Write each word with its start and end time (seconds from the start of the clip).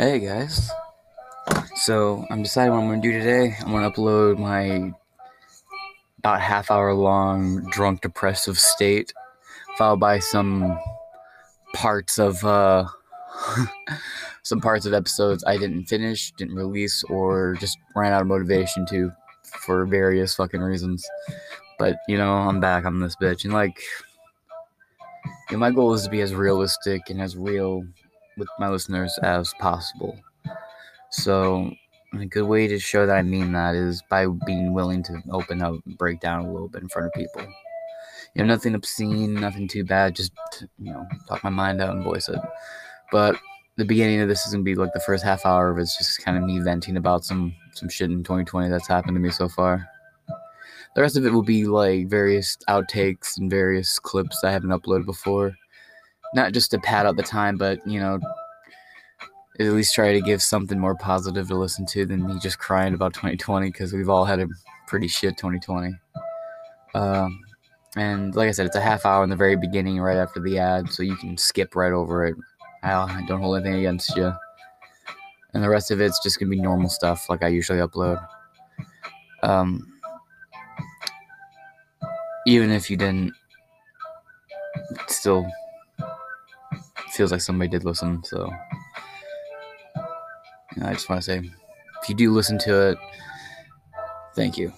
Hey 0.00 0.18
guys. 0.18 0.70
So 1.74 2.24
I'm 2.30 2.42
deciding 2.42 2.72
what 2.72 2.80
I'm 2.80 2.88
gonna 2.88 3.02
do 3.02 3.12
today. 3.12 3.54
I'm 3.60 3.70
gonna 3.70 3.90
upload 3.90 4.38
my 4.38 4.94
about 6.20 6.40
half 6.40 6.70
hour 6.70 6.94
long 6.94 7.68
drunk 7.68 8.00
depressive 8.00 8.58
state, 8.58 9.12
followed 9.76 10.00
by 10.00 10.18
some 10.18 10.80
parts 11.74 12.18
of 12.18 12.42
uh 12.46 12.86
some 14.42 14.62
parts 14.62 14.86
of 14.86 14.94
episodes 14.94 15.44
I 15.46 15.58
didn't 15.58 15.84
finish, 15.84 16.32
didn't 16.38 16.54
release, 16.54 17.04
or 17.10 17.56
just 17.60 17.76
ran 17.94 18.14
out 18.14 18.22
of 18.22 18.26
motivation 18.26 18.86
to 18.86 19.12
for 19.42 19.84
various 19.84 20.34
fucking 20.34 20.62
reasons. 20.62 21.06
But 21.78 21.96
you 22.08 22.16
know, 22.16 22.32
I'm 22.32 22.58
back 22.58 22.86
on 22.86 23.00
this 23.00 23.16
bitch 23.16 23.44
and 23.44 23.52
like 23.52 23.78
you 25.50 25.56
know, 25.56 25.58
my 25.58 25.70
goal 25.70 25.92
is 25.92 26.04
to 26.04 26.10
be 26.10 26.22
as 26.22 26.34
realistic 26.34 27.10
and 27.10 27.20
as 27.20 27.36
real 27.36 27.84
with 28.40 28.48
my 28.58 28.68
listeners 28.68 29.16
as 29.22 29.54
possible. 29.60 30.18
So, 31.10 31.70
a 32.18 32.26
good 32.26 32.44
way 32.44 32.66
to 32.66 32.78
show 32.80 33.06
that 33.06 33.16
I 33.16 33.22
mean 33.22 33.52
that 33.52 33.76
is 33.76 34.02
by 34.10 34.26
being 34.46 34.72
willing 34.72 35.02
to 35.04 35.22
open 35.30 35.62
up 35.62 35.74
and 35.86 35.96
break 35.96 36.20
down 36.20 36.44
a 36.44 36.52
little 36.52 36.68
bit 36.68 36.82
in 36.82 36.88
front 36.88 37.06
of 37.06 37.12
people. 37.12 37.42
You 38.34 38.42
know, 38.42 38.46
nothing 38.46 38.74
obscene, 38.74 39.34
nothing 39.34 39.68
too 39.68 39.84
bad, 39.84 40.16
just, 40.16 40.32
you 40.78 40.92
know, 40.92 41.06
talk 41.28 41.44
my 41.44 41.50
mind 41.50 41.80
out 41.80 41.94
and 41.94 42.02
voice 42.02 42.28
it. 42.28 42.40
But 43.12 43.36
the 43.76 43.84
beginning 43.84 44.20
of 44.20 44.28
this 44.28 44.44
is 44.44 44.52
gonna 44.52 44.62
be 44.62 44.74
like 44.74 44.92
the 44.92 45.00
first 45.00 45.24
half 45.24 45.46
hour 45.46 45.70
of 45.70 45.78
it's 45.78 45.96
just 45.96 46.22
kind 46.24 46.36
of 46.36 46.44
me 46.44 46.58
venting 46.58 46.96
about 46.96 47.24
some 47.24 47.54
some 47.72 47.88
shit 47.88 48.10
in 48.10 48.22
2020 48.22 48.68
that's 48.68 48.88
happened 48.88 49.14
to 49.14 49.20
me 49.20 49.30
so 49.30 49.48
far. 49.48 49.88
The 50.94 51.02
rest 51.02 51.16
of 51.16 51.24
it 51.24 51.32
will 51.32 51.42
be 51.42 51.64
like 51.66 52.08
various 52.08 52.58
outtakes 52.68 53.38
and 53.38 53.48
various 53.48 53.98
clips 53.98 54.42
I 54.42 54.50
haven't 54.50 54.70
uploaded 54.70 55.06
before. 55.06 55.54
Not 56.34 56.52
just 56.52 56.72
to 56.72 56.78
pad 56.78 57.06
out 57.06 57.16
the 57.16 57.22
time, 57.22 57.56
but 57.56 57.84
you 57.86 58.00
know, 58.00 58.20
at 59.66 59.74
least 59.74 59.94
try 59.94 60.12
to 60.12 60.20
give 60.22 60.42
something 60.42 60.78
more 60.78 60.94
positive 60.94 61.48
to 61.48 61.54
listen 61.54 61.84
to 61.86 62.06
than 62.06 62.26
me 62.26 62.38
just 62.38 62.58
crying 62.58 62.94
about 62.94 63.12
2020 63.12 63.70
because 63.70 63.92
we've 63.92 64.08
all 64.08 64.24
had 64.24 64.40
a 64.40 64.48
pretty 64.86 65.06
shit 65.06 65.36
2020. 65.36 65.94
Um, 66.94 67.40
and 67.96 68.34
like 68.34 68.48
I 68.48 68.52
said, 68.52 68.66
it's 68.66 68.76
a 68.76 68.80
half 68.80 69.04
hour 69.04 69.22
in 69.22 69.30
the 69.30 69.36
very 69.36 69.56
beginning, 69.56 70.00
right 70.00 70.16
after 70.16 70.40
the 70.40 70.58
ad, 70.58 70.90
so 70.90 71.02
you 71.02 71.16
can 71.16 71.36
skip 71.36 71.76
right 71.76 71.92
over 71.92 72.24
it. 72.24 72.36
I 72.82 73.22
don't 73.28 73.42
hold 73.42 73.56
anything 73.56 73.78
against 73.78 74.16
you. 74.16 74.32
And 75.52 75.62
the 75.62 75.68
rest 75.68 75.90
of 75.90 76.00
it's 76.00 76.22
just 76.22 76.38
gonna 76.38 76.50
be 76.50 76.60
normal 76.60 76.88
stuff 76.88 77.28
like 77.28 77.42
I 77.42 77.48
usually 77.48 77.80
upload. 77.80 78.24
Um, 79.42 79.86
even 82.46 82.70
if 82.70 82.88
you 82.88 82.96
didn't, 82.96 83.34
still 85.08 85.46
feels 87.10 87.32
like 87.32 87.40
somebody 87.40 87.68
did 87.68 87.84
listen. 87.84 88.22
So 88.24 88.50
know, 90.80 90.88
I 90.88 90.92
just 90.92 91.08
want 91.08 91.22
to 91.22 91.24
say, 91.24 91.38
if 92.02 92.08
you 92.08 92.14
do 92.14 92.32
listen 92.32 92.58
to 92.58 92.90
it, 92.90 92.98
thank 94.34 94.56
you. 94.56 94.72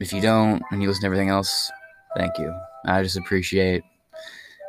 If 0.00 0.12
you 0.12 0.20
don't, 0.20 0.62
and 0.70 0.82
you 0.82 0.88
listen 0.88 1.02
to 1.02 1.06
everything 1.06 1.28
else, 1.28 1.70
thank 2.16 2.38
you. 2.38 2.54
I 2.86 3.02
just 3.02 3.16
appreciate 3.16 3.82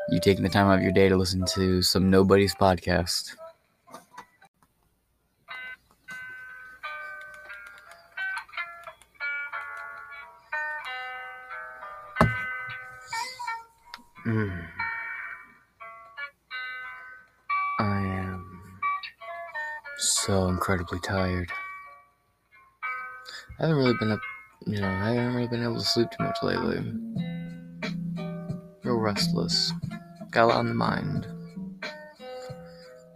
you 0.10 0.20
taking 0.20 0.44
the 0.44 0.50
time 0.50 0.68
out 0.68 0.78
of 0.78 0.84
your 0.84 0.92
day 0.92 1.10
to 1.10 1.16
listen 1.16 1.46
to 1.54 1.82
some 1.82 2.10
nobody's 2.10 2.54
podcast. 2.56 3.36
So 20.26 20.48
incredibly 20.48 21.00
tired. 21.02 21.52
I 23.60 23.64
haven't 23.64 23.76
really 23.76 23.98
been 24.00 24.12
up, 24.12 24.22
you 24.66 24.80
know, 24.80 24.88
I 24.88 25.12
haven't 25.12 25.36
really 25.36 25.50
been 25.50 25.64
able 25.64 25.80
to 25.80 25.86
sleep 25.86 26.08
too 26.12 26.24
much 26.24 26.38
lately. 26.42 26.80
Real 28.84 29.00
restless. 29.00 29.74
Got 30.32 30.46
a 30.46 30.48
lot 30.48 30.58
on 30.60 30.70
the 30.70 30.76
mind. 30.76 31.28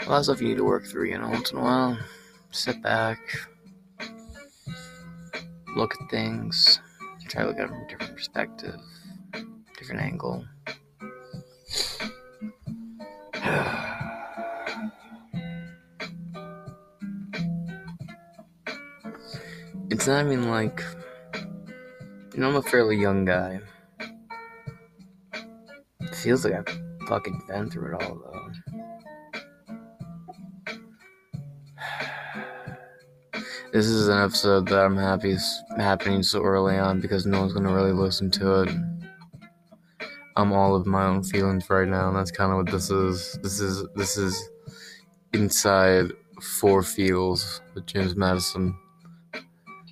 A 0.02 0.10
lot 0.10 0.18
of 0.18 0.26
stuff 0.26 0.42
you 0.42 0.50
need 0.50 0.58
to 0.58 0.66
work 0.66 0.86
through, 0.86 1.06
you 1.06 1.18
know, 1.18 1.30
once 1.30 1.52
in 1.52 1.60
a 1.60 1.62
while. 1.62 1.98
Sit 2.52 2.82
back, 2.84 3.20
look 5.78 5.96
at 6.02 6.10
things, 6.10 6.82
try 7.30 7.44
to 7.44 7.48
look 7.48 7.58
at 7.58 7.66
it 7.66 7.70
from 7.70 7.84
a 7.84 7.88
different 7.88 8.16
perspective, 8.16 8.80
different 9.78 10.02
angle. 10.02 10.46
It's 20.08 20.14
not 20.14 20.26
even 20.26 20.50
like 20.50 20.82
you 22.34 22.40
know 22.40 22.48
I'm 22.48 22.56
a 22.56 22.62
fairly 22.62 22.96
young 22.96 23.26
guy. 23.26 23.60
It 26.00 26.16
feels 26.16 26.46
like 26.46 26.54
I've 26.54 26.80
fucking 27.10 27.42
been 27.50 27.70
through 27.70 27.94
it 27.94 28.02
all 28.02 28.16
though. 28.16 28.52
This 33.74 33.88
is 33.88 34.08
an 34.08 34.24
episode 34.24 34.70
that 34.70 34.80
I'm 34.80 34.96
happy 34.96 35.32
is 35.32 35.64
happening 35.76 36.24
so 36.24 36.42
early 36.42 36.78
on 36.78 37.02
because 37.02 37.26
no 37.26 37.42
one's 37.42 37.52
gonna 37.52 37.74
really 37.74 37.92
listen 37.92 38.32
to 38.32 38.62
it. 38.62 38.70
I'm 40.38 40.54
all 40.54 40.74
of 40.74 40.88
my 40.88 41.04
own 41.06 41.22
feelings 41.22 41.70
right 41.70 41.86
now, 41.88 42.08
and 42.08 42.16
that's 42.16 42.32
kind 42.32 42.52
of 42.52 42.60
what 42.60 42.72
this 42.72 42.90
is. 42.90 43.38
This 43.44 43.60
is 43.60 43.86
this 43.96 44.16
is 44.16 44.42
inside 45.34 46.14
four 46.42 46.82
feels 46.82 47.60
with 47.76 47.86
James 47.88 48.16
Madison 48.16 48.74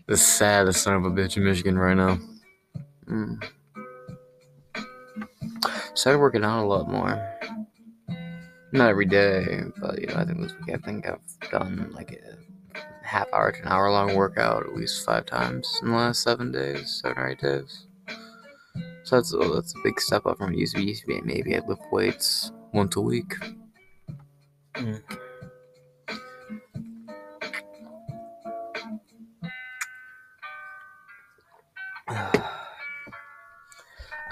the 0.08 0.18
saddest 0.18 0.84
son 0.84 0.96
of 0.96 1.06
a 1.06 1.10
bitch 1.10 1.38
in 1.38 1.44
Michigan 1.44 1.78
right 1.78 1.96
now. 1.96 2.20
Mm. 3.08 3.44
Started 5.94 6.20
working 6.20 6.44
out 6.44 6.64
a 6.64 6.68
lot 6.68 6.90
more. 6.90 7.34
Not 8.72 8.90
every 8.90 9.06
day, 9.06 9.62
but 9.80 10.00
you 10.00 10.08
know, 10.08 10.16
I 10.16 10.26
think 10.26 10.42
this 10.42 10.54
week 10.60 10.76
I 10.76 10.86
think 10.86 11.08
I've 11.08 11.50
done 11.50 11.92
like 11.94 12.12
a 12.12 12.38
half 13.06 13.28
hour 13.32 13.52
to 13.52 13.62
an 13.62 13.68
hour 13.68 13.90
long 13.90 14.16
workout 14.16 14.66
at 14.66 14.76
least 14.76 15.06
five 15.06 15.26
times 15.26 15.80
in 15.82 15.90
the 15.90 15.96
last 15.96 16.22
seven 16.22 16.52
days, 16.52 17.02
seven 17.02 17.18
or 17.18 17.30
eight 17.30 17.40
days. 17.40 17.88
So 19.04 19.16
that's 19.16 19.34
oh, 19.34 19.54
that's 19.54 19.74
a 19.76 19.84
big 19.84 20.00
step 20.00 20.26
up 20.26 20.40
from 20.40 20.54
it 20.54 20.60
used 20.60 20.76
to 20.76 20.82
be. 20.82 20.88
Used 20.88 21.02
to 21.02 21.08
be 21.08 21.22
maybe 21.22 21.56
I'd 21.56 21.68
lift 21.68 21.84
weights 21.92 22.52
once 22.74 22.96
a 22.96 23.02
week. 23.02 23.36
Mm. 24.74 25.02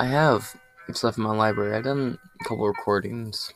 I 0.03 0.07
have 0.07 0.53
stuff 0.91 1.17
in 1.17 1.23
my 1.23 1.33
library. 1.33 1.77
I've 1.77 1.85
done 1.85 2.19
a 2.41 2.43
couple 2.43 2.67
recordings. 2.67 3.53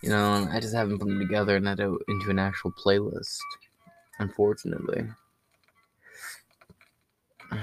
You 0.00 0.10
know, 0.10 0.48
I 0.48 0.60
just 0.60 0.72
haven't 0.72 1.00
put 1.00 1.08
them 1.08 1.18
together 1.18 1.56
and 1.56 1.66
that 1.66 1.80
into 1.80 2.30
an 2.30 2.38
actual 2.38 2.70
playlist. 2.70 3.38
Unfortunately. 4.20 5.08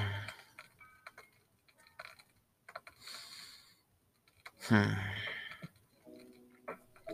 Hmm. 4.68 4.92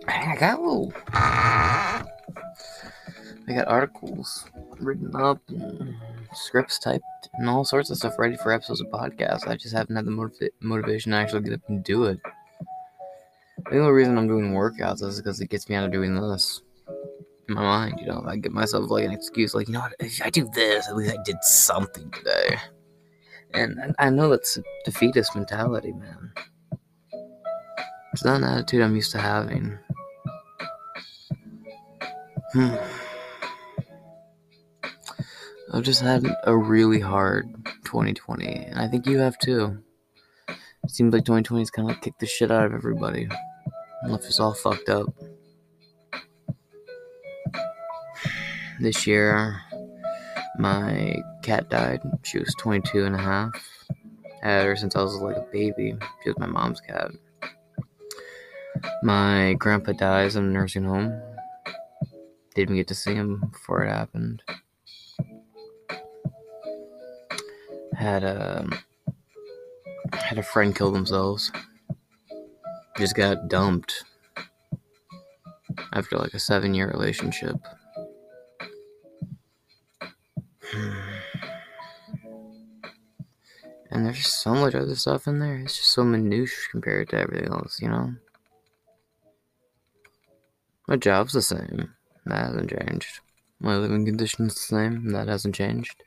I 0.08 0.36
got 0.40 0.60
a 0.60 0.62
little. 0.62 0.94
I 1.08 2.04
got 3.48 3.68
articles 3.68 4.46
written 4.80 5.16
up, 5.16 5.40
scripts 6.34 6.80
typed 6.80 7.04
and 7.36 7.50
all 7.50 7.66
sorts 7.66 7.90
of 7.90 7.98
stuff 7.98 8.18
ready 8.18 8.36
for 8.38 8.52
episodes 8.52 8.82
of 8.82 8.88
podcasts. 8.88 9.48
I 9.48 9.56
just 9.56 9.76
haven't 9.76 9.96
had 9.96 10.06
the 10.06 10.12
motiv- 10.12 10.50
motivation 10.62 11.12
to 11.12 11.18
actually 11.18 11.42
get 11.42 11.54
up 11.54 11.70
and 11.70 11.84
do 11.84 12.06
it. 12.06 12.20
The 13.70 13.80
only 13.80 13.92
reason 13.92 14.18
I'm 14.18 14.28
doing 14.28 14.54
workouts 14.54 15.02
is 15.04 15.18
because 15.18 15.42
it 15.42 15.50
gets 15.50 15.68
me 15.68 15.76
out 15.76 15.86
of 15.86 15.92
doing 15.92 16.16
this. 16.16 16.62
In 17.50 17.56
my 17.56 17.62
mind, 17.62 18.00
you 18.00 18.08
know, 18.08 18.24
I 18.28 18.36
get 18.36 18.52
myself 18.52 18.90
like 18.90 19.06
an 19.06 19.12
excuse, 19.12 19.56
like, 19.56 19.68
you 19.68 19.74
know 19.74 19.80
what, 19.80 19.96
if 20.00 20.22
I 20.24 20.30
do 20.30 20.50
this, 20.54 20.88
at 20.88 20.96
least 20.96 21.18
I 21.18 21.24
did 21.24 21.42
something 21.42 22.12
today. 22.12 22.58
And 23.54 23.96
I 24.00 24.10
know 24.10 24.30
that's 24.30 24.58
a 24.58 24.64
defeatist 24.86 25.36
mentality, 25.36 25.94
man. 25.94 26.34
It's 28.14 28.26
not 28.26 28.38
an 28.38 28.44
attitude 28.44 28.82
I'm 28.82 28.96
used 28.96 29.12
to 29.12 29.20
having. 29.20 29.78
Hmm. 32.54 32.76
I've 35.74 35.84
just 35.84 36.02
had 36.02 36.26
a 36.44 36.56
really 36.56 37.00
hard 37.00 37.54
2020, 37.86 38.46
and 38.46 38.80
I 38.80 38.88
think 38.88 39.06
you 39.06 39.18
have 39.20 39.38
too. 39.38 39.84
It 40.48 40.92
seems 40.92 41.14
like 41.14 41.26
2020 41.26 41.62
has 41.62 41.70
kind 41.70 41.92
of 41.92 42.00
kicked 42.00 42.20
the 42.20 42.26
shit 42.26 42.52
out 42.52 42.66
of 42.66 42.74
everybody, 42.74 43.28
and 44.02 44.12
left 44.12 44.26
us 44.26 44.40
all 44.40 44.54
fucked 44.54 44.88
up. 44.88 45.08
This 48.80 49.06
year, 49.06 49.60
my 50.58 51.18
cat 51.44 51.70
died. 51.70 52.02
She 52.24 52.40
was 52.40 52.56
22 52.60 53.06
and 53.06 53.16
a 53.16 53.20
half. 53.20 53.52
I 54.44 54.48
had 54.48 54.66
her 54.66 54.76
since 54.76 54.96
I 54.96 55.02
was 55.02 55.16
like 55.16 55.36
a 55.36 55.48
baby. 55.52 55.96
She 56.24 56.30
was 56.30 56.40
my 56.40 56.46
mom's 56.46 56.80
cat. 56.80 57.12
My 59.04 59.56
grandpa 59.60 59.92
dies 59.94 60.36
in 60.36 60.46
a 60.46 60.48
nursing 60.48 60.84
home. 60.84 61.20
Didn't 62.56 62.76
get 62.76 62.88
to 62.88 62.96
see 62.96 63.16
him 63.16 63.50
before 63.52 63.84
it 63.84 63.90
happened. 63.90 64.44
Had 67.98 68.24
a 68.24 68.62
um, 68.62 68.80
had 70.14 70.38
a 70.38 70.44
friend 70.44 70.76
kill 70.76 70.92
themselves. 70.92 71.52
Just 72.98 73.16
got 73.16 73.50
dumped 73.50 74.04
after 75.94 76.18
like 76.18 76.34
a 76.34 76.40
seven 76.40 76.74
year 76.74 76.90
relationship. 76.90 77.56
And 83.90 84.06
there's 84.06 84.18
just 84.18 84.44
so 84.44 84.54
much 84.54 84.76
other 84.76 84.96
stuff 84.96 85.28
in 85.28 85.40
there. 85.40 85.58
It's 85.58 85.78
just 85.78 85.92
so 85.92 86.04
minute 86.04 86.50
compared 86.72 87.10
to 87.10 87.20
everything 87.20 87.48
else, 87.48 87.82
you 87.82 87.88
know? 87.88 88.14
My 90.88 90.98
job's 90.98 91.34
the 91.34 91.42
same. 91.42 91.94
That 92.26 92.48
hasn't 92.48 92.70
changed. 92.70 93.22
My 93.60 93.76
living 93.78 94.06
conditions 94.06 94.54
the 94.54 94.60
same. 94.60 95.12
That 95.14 95.28
hasn't 95.30 95.56
changed. 95.56 96.04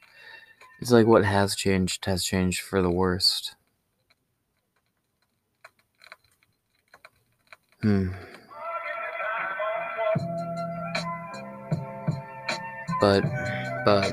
It's 0.81 0.91
like 0.91 1.07
what 1.07 1.27
has 1.27 1.55
changed 1.55 2.07
has 2.07 2.25
changed 2.25 2.63
for 2.63 2.81
the 2.81 2.91
worst. 2.91 3.55
Hmm. 7.83 8.09
But, 13.01 13.25
but, 13.85 14.13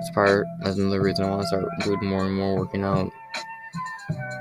this 0.00 0.10
part, 0.12 0.46
that's 0.62 0.76
another 0.76 1.02
reason 1.02 1.24
I 1.24 1.30
want 1.30 1.42
to 1.42 1.48
start 1.48 1.64
doing 1.82 2.04
more 2.04 2.26
and 2.26 2.36
more 2.36 2.56
working 2.56 2.84
out. 2.84 3.10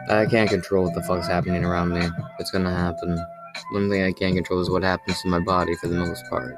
I 0.09 0.25
can't 0.25 0.49
control 0.49 0.85
what 0.85 0.95
the 0.95 1.03
fuck's 1.03 1.27
happening 1.27 1.63
around 1.63 1.89
me. 1.89 2.07
It's 2.39 2.49
gonna 2.49 2.75
happen. 2.75 3.19
One 3.71 3.89
thing 3.89 4.03
I 4.03 4.11
can't 4.11 4.35
control 4.35 4.59
is 4.61 4.69
what 4.69 4.81
happens 4.81 5.21
to 5.21 5.27
my 5.27 5.39
body 5.39 5.75
for 5.75 5.87
the 5.87 5.95
most 5.95 6.23
part. 6.29 6.55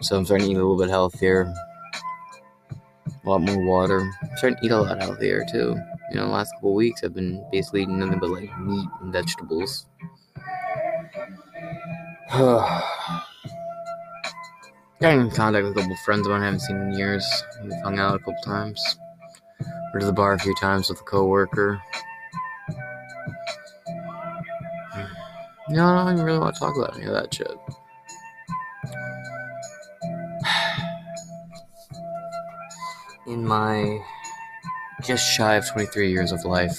So 0.00 0.16
I'm 0.16 0.24
starting 0.24 0.46
to 0.46 0.52
eat 0.52 0.56
a 0.56 0.58
little 0.58 0.78
bit 0.78 0.88
healthier, 0.88 1.52
lot 3.32 3.42
more 3.42 3.64
water. 3.64 4.00
I'm 4.00 4.36
starting 4.36 4.58
to 4.58 4.66
eat 4.66 4.70
a 4.70 4.80
lot 4.80 5.00
healthier 5.00 5.44
too. 5.50 5.76
You 6.10 6.16
know, 6.16 6.26
last 6.26 6.52
couple 6.54 6.74
weeks 6.74 7.02
I've 7.02 7.14
been 7.14 7.44
basically 7.50 7.82
eating 7.82 7.98
nothing 7.98 8.18
but 8.18 8.30
like 8.30 8.58
meat 8.60 8.88
and 9.00 9.12
vegetables. 9.12 9.86
Got 15.00 15.18
in 15.18 15.30
contact 15.30 15.64
with 15.64 15.76
a 15.76 15.80
couple 15.80 15.96
friends 16.04 16.26
of 16.26 16.32
mine 16.32 16.42
I 16.42 16.44
haven't 16.44 16.60
seen 16.60 16.76
in 16.76 16.92
years. 16.92 17.26
We've 17.62 17.72
hung 17.82 17.98
out 17.98 18.16
a 18.16 18.18
couple 18.18 18.36
times. 18.44 18.98
Went 19.92 20.00
to 20.00 20.06
the 20.06 20.12
bar 20.12 20.34
a 20.34 20.38
few 20.38 20.54
times 20.60 20.88
with 20.88 21.00
a 21.00 21.04
coworker. 21.04 21.80
No, 25.68 25.86
I 25.86 26.04
don't 26.04 26.14
even 26.14 26.26
really 26.26 26.38
want 26.38 26.54
to 26.54 26.60
talk 26.60 26.76
about 26.76 26.96
any 26.96 27.06
of 27.06 27.12
that 27.12 27.32
shit. 27.32 27.56
My 33.52 34.02
just 35.02 35.30
shy 35.30 35.56
of 35.56 35.68
23 35.68 36.10
years 36.10 36.32
of 36.32 36.42
life, 36.46 36.78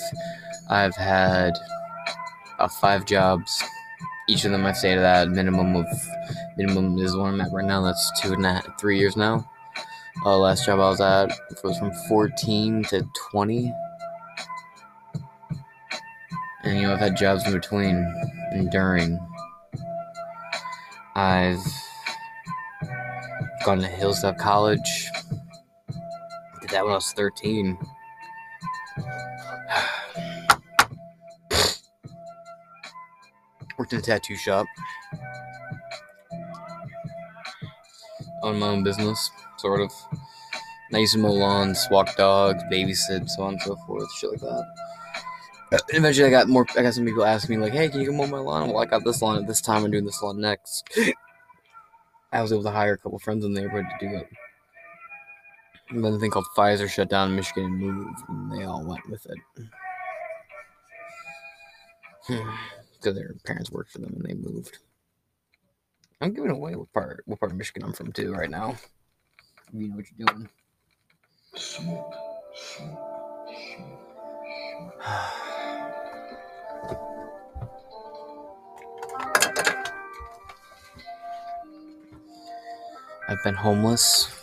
I've 0.70 0.96
had 0.96 1.54
about 2.56 2.74
five 2.81 3.06
jobs. 3.06 3.64
Each 4.28 4.44
of 4.44 4.52
them 4.52 4.66
I've 4.66 4.75
stayed 4.75 4.98
at 4.98 5.02
that 5.02 5.30
minimum 5.30 5.75
of 5.75 5.86
minimum 6.58 6.98
is 6.98 7.16
one 7.16 7.36
I'm 7.36 7.42
at 7.42 7.52
right 7.52 7.66
now. 7.66 7.81
That's 7.84 8.20
two 8.20 8.34
and 8.34 8.44
a 8.44 8.54
half, 8.54 8.80
three 8.80 8.98
years 8.98 9.16
now. 9.16 9.48
Uh, 10.25 10.36
last 10.38 10.66
job 10.66 10.80
I 10.80 10.90
was 10.90 11.00
at 11.00 11.31
was 11.64 11.78
from 11.78 11.92
14 12.10 12.86
to 12.86 13.08
20. 13.31 13.72
And, 16.64 16.78
you 16.78 16.88
know, 16.88 16.94
I've 16.94 17.00
had 17.00 17.16
jobs 17.16 17.46
in 17.46 17.54
between 17.54 17.98
and 18.54 18.72
during. 18.72 19.19
I've 21.14 21.64
gone 23.64 23.80
to 23.80 23.88
Hillsdale 23.88 24.34
College. 24.34 25.12
That 26.74 26.84
when 26.84 26.92
I 26.94 26.96
was 26.96 27.14
13. 27.14 27.78
Worked 33.78 33.94
in 33.94 34.00
a 34.00 34.02
tattoo 34.02 34.36
shop. 34.36 34.66
own 38.42 38.58
my 38.60 38.70
own 38.70 38.84
business, 38.84 39.30
sort 39.58 39.81
of. 39.81 39.92
To 40.92 41.18
mow 41.20 41.31
lawns, 41.31 41.88
walk 41.92 42.18
dogs, 42.18 42.64
babysit, 42.72 43.30
so 43.30 43.44
on 43.44 43.54
and 43.54 43.62
so 43.62 43.76
forth, 43.88 44.12
shit 44.14 44.31
like 44.31 44.42
that. 44.42 44.66
And 45.72 45.81
eventually, 45.92 46.28
I 46.28 46.31
got 46.31 46.48
more. 46.48 46.66
I 46.76 46.81
got 46.81 46.96
some 46.96 47.06
people 47.06 47.24
asking 47.24 47.56
me 47.56 47.64
like, 47.64 47.74
"Hey, 47.74 47.90
can 47.90 48.00
you 48.00 48.08
come 48.08 48.18
mow 48.18 48.26
my 48.26 48.40
lawn?" 48.40 48.69
Well, 48.69 48.80
I 48.80 48.86
got 48.86 49.04
this 49.04 49.22
lawn 49.22 49.38
at 49.38 49.46
this 49.48 49.62
time. 49.62 49.86
I'm 49.86 49.92
doing 49.92 50.06
this 50.06 50.24
lawn 50.24 50.42
next. 50.42 50.90
I 52.31 52.42
was 52.42 52.52
able 52.52 52.64
to 52.64 52.72
hire 52.72 52.94
a 52.94 52.98
couple 52.98 53.19
friends 53.19 53.46
in 53.46 53.54
the 53.54 53.62
neighborhood 53.62 53.86
to 53.92 54.08
do 54.08 54.16
it. 54.16 54.28
And 55.94 56.04
then 56.04 56.13
a 56.13 56.18
thing 56.18 56.31
called 56.31 56.48
Pfizer 56.57 56.90
shut 56.90 57.07
down 57.07 57.30
in 57.30 57.36
Michigan 57.36 57.66
and 57.66 57.78
moved, 57.78 58.18
and 58.28 58.51
they 58.51 58.63
all 58.63 58.84
went 58.84 59.07
with 59.10 59.28
it. 59.28 59.38
Because 62.94 63.16
their 63.18 63.36
parents 63.45 63.69
worked 63.69 63.92
for 63.92 64.00
them 64.00 64.13
and 64.16 64.24
they 64.24 64.34
moved. 64.34 64.78
I'm 66.22 66.34
giving 66.34 66.51
away 66.51 66.74
what 66.74 66.94
part 66.94 67.22
what 67.25 67.38
part 67.38 67.51
of 67.51 67.57
Michigan 67.57 67.84
I'm 67.84 67.92
from 67.92 68.13
too 68.13 68.31
right 68.31 68.50
now. 68.50 68.78
You 69.74 69.90
know 69.90 69.98
what 69.98 70.06
you're 70.18 70.25
doing. 70.25 70.48
I've 83.28 83.44
been 83.44 83.56
homeless. 83.56 84.43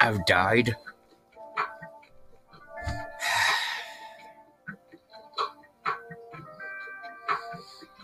I've 0.00 0.24
died. 0.26 0.76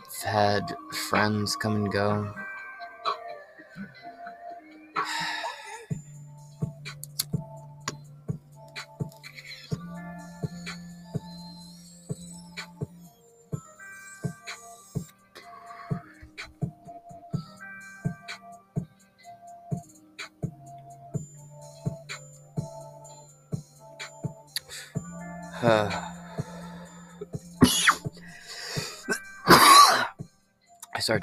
I've 0.07 0.23
had 0.23 0.75
friends 1.09 1.57
come 1.57 1.77
and 1.77 1.93
go. 1.93 2.35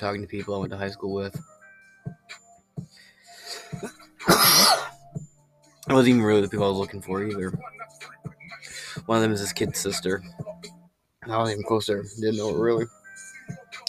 Talking 0.02 0.22
to 0.22 0.28
people 0.28 0.56
I 0.56 0.58
went 0.58 0.72
to 0.72 0.78
high 0.78 0.90
school 0.90 1.14
with. 1.14 1.40
I 4.28 5.94
wasn't 5.94 6.10
even 6.10 6.24
really 6.24 6.42
the 6.42 6.50
people 6.50 6.66
I 6.66 6.70
was 6.70 6.78
looking 6.78 7.02
for 7.02 7.24
either. 7.24 7.52
One 9.06 9.18
of 9.18 9.22
them 9.22 9.32
is 9.32 9.40
his 9.40 9.54
kid's 9.54 9.80
sister. 9.80 10.24
And 11.22 11.32
I 11.32 11.38
wasn't 11.38 11.60
even 11.60 11.68
closer. 11.68 12.04
Didn't 12.20 12.38
know 12.38 12.50
it 12.50 12.58
really. 12.58 12.86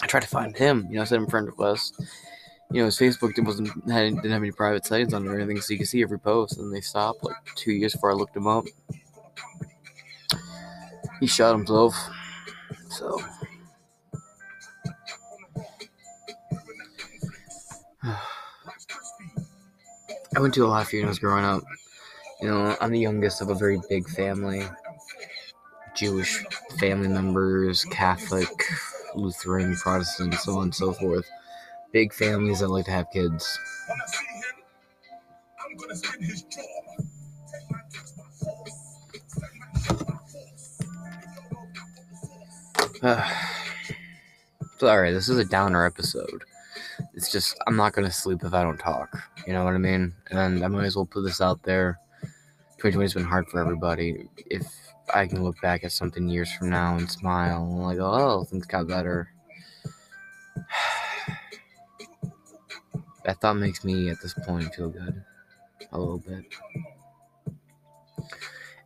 I 0.03 0.07
tried 0.07 0.21
to 0.21 0.27
find 0.27 0.55
him. 0.55 0.85
You 0.89 0.97
know, 0.97 1.01
I 1.01 1.05
sent 1.05 1.23
him 1.23 1.29
friend 1.29 1.47
request. 1.47 1.99
You 2.71 2.79
know, 2.79 2.85
his 2.85 2.97
Facebook 2.97 3.43
wasn't 3.43 3.69
had, 3.89 4.15
didn't 4.15 4.31
have 4.31 4.41
any 4.41 4.51
private 4.51 4.85
settings 4.85 5.13
on 5.13 5.25
it 5.25 5.29
or 5.29 5.39
anything, 5.39 5.61
so 5.61 5.73
you 5.73 5.79
could 5.79 5.87
see 5.87 6.03
every 6.03 6.19
post. 6.19 6.59
And 6.59 6.73
they 6.73 6.81
stopped 6.81 7.23
like 7.23 7.35
two 7.55 7.71
years 7.71 7.93
before 7.93 8.11
I 8.11 8.15
looked 8.15 8.35
him 8.35 8.47
up. 8.47 8.65
He 11.19 11.27
shot 11.27 11.55
himself. 11.55 11.95
Went 20.43 20.53
to 20.53 20.65
a 20.65 20.67
lot 20.67 20.81
of 20.81 20.89
funerals 20.89 21.19
growing 21.19 21.45
up. 21.45 21.63
You 22.41 22.49
know, 22.49 22.75
I'm 22.81 22.91
the 22.91 22.99
youngest 22.99 23.41
of 23.41 23.47
a 23.49 23.55
very 23.55 23.79
big 23.87 24.09
family. 24.09 24.67
Jewish 25.95 26.43
family 26.81 27.07
members, 27.07 27.85
Catholic, 27.85 28.49
Lutheran, 29.15 29.73
Protestant, 29.77 30.33
so 30.33 30.57
on 30.57 30.63
and 30.63 30.75
so 30.75 30.91
forth. 30.91 31.25
Big 31.93 32.11
families 32.11 32.59
that 32.59 32.67
like 32.67 32.83
to 32.85 32.91
have 32.91 33.09
kids. 33.13 33.57
Sorry, 44.77 45.13
this 45.13 45.29
is 45.29 45.37
a 45.37 45.45
downer 45.45 45.85
episode 45.85 46.43
it's 47.13 47.31
just 47.31 47.57
I'm 47.67 47.75
not 47.75 47.93
gonna 47.93 48.11
sleep 48.11 48.43
if 48.43 48.53
I 48.53 48.63
don't 48.63 48.77
talk. 48.77 49.21
You 49.47 49.53
know 49.53 49.63
what 49.63 49.73
I 49.73 49.77
mean? 49.77 50.13
And 50.31 50.63
I 50.63 50.67
might 50.67 50.85
as 50.85 50.95
well 50.95 51.05
put 51.05 51.23
this 51.23 51.41
out 51.41 51.63
there. 51.63 51.99
2020's 52.79 53.13
been 53.13 53.23
hard 53.23 53.47
for 53.47 53.59
everybody. 53.59 54.27
If 54.49 54.65
I 55.13 55.27
can 55.27 55.43
look 55.43 55.59
back 55.61 55.83
at 55.83 55.91
something 55.91 56.27
years 56.27 56.51
from 56.53 56.69
now 56.69 56.95
and 56.95 57.09
smile 57.09 57.63
and 57.63 57.83
like, 57.83 57.99
oh, 57.99 58.45
things 58.45 58.65
got 58.65 58.87
better. 58.87 59.29
that 63.25 63.41
thought 63.41 63.57
makes 63.57 63.83
me 63.83 64.09
at 64.09 64.21
this 64.21 64.33
point 64.33 64.73
feel 64.75 64.89
good 64.89 65.23
a 65.91 65.99
little 65.99 66.19
bit. 66.19 66.45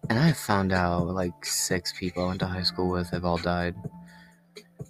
And 0.09 0.19
I 0.19 0.31
found 0.31 0.71
out 0.71 1.07
like 1.07 1.43
six 1.43 1.93
people 1.97 2.23
I 2.23 2.27
went 2.27 2.39
to 2.39 2.47
high 2.47 2.63
school 2.63 2.89
with 2.89 3.09
have 3.09 3.25
all 3.25 3.37
died. 3.37 3.75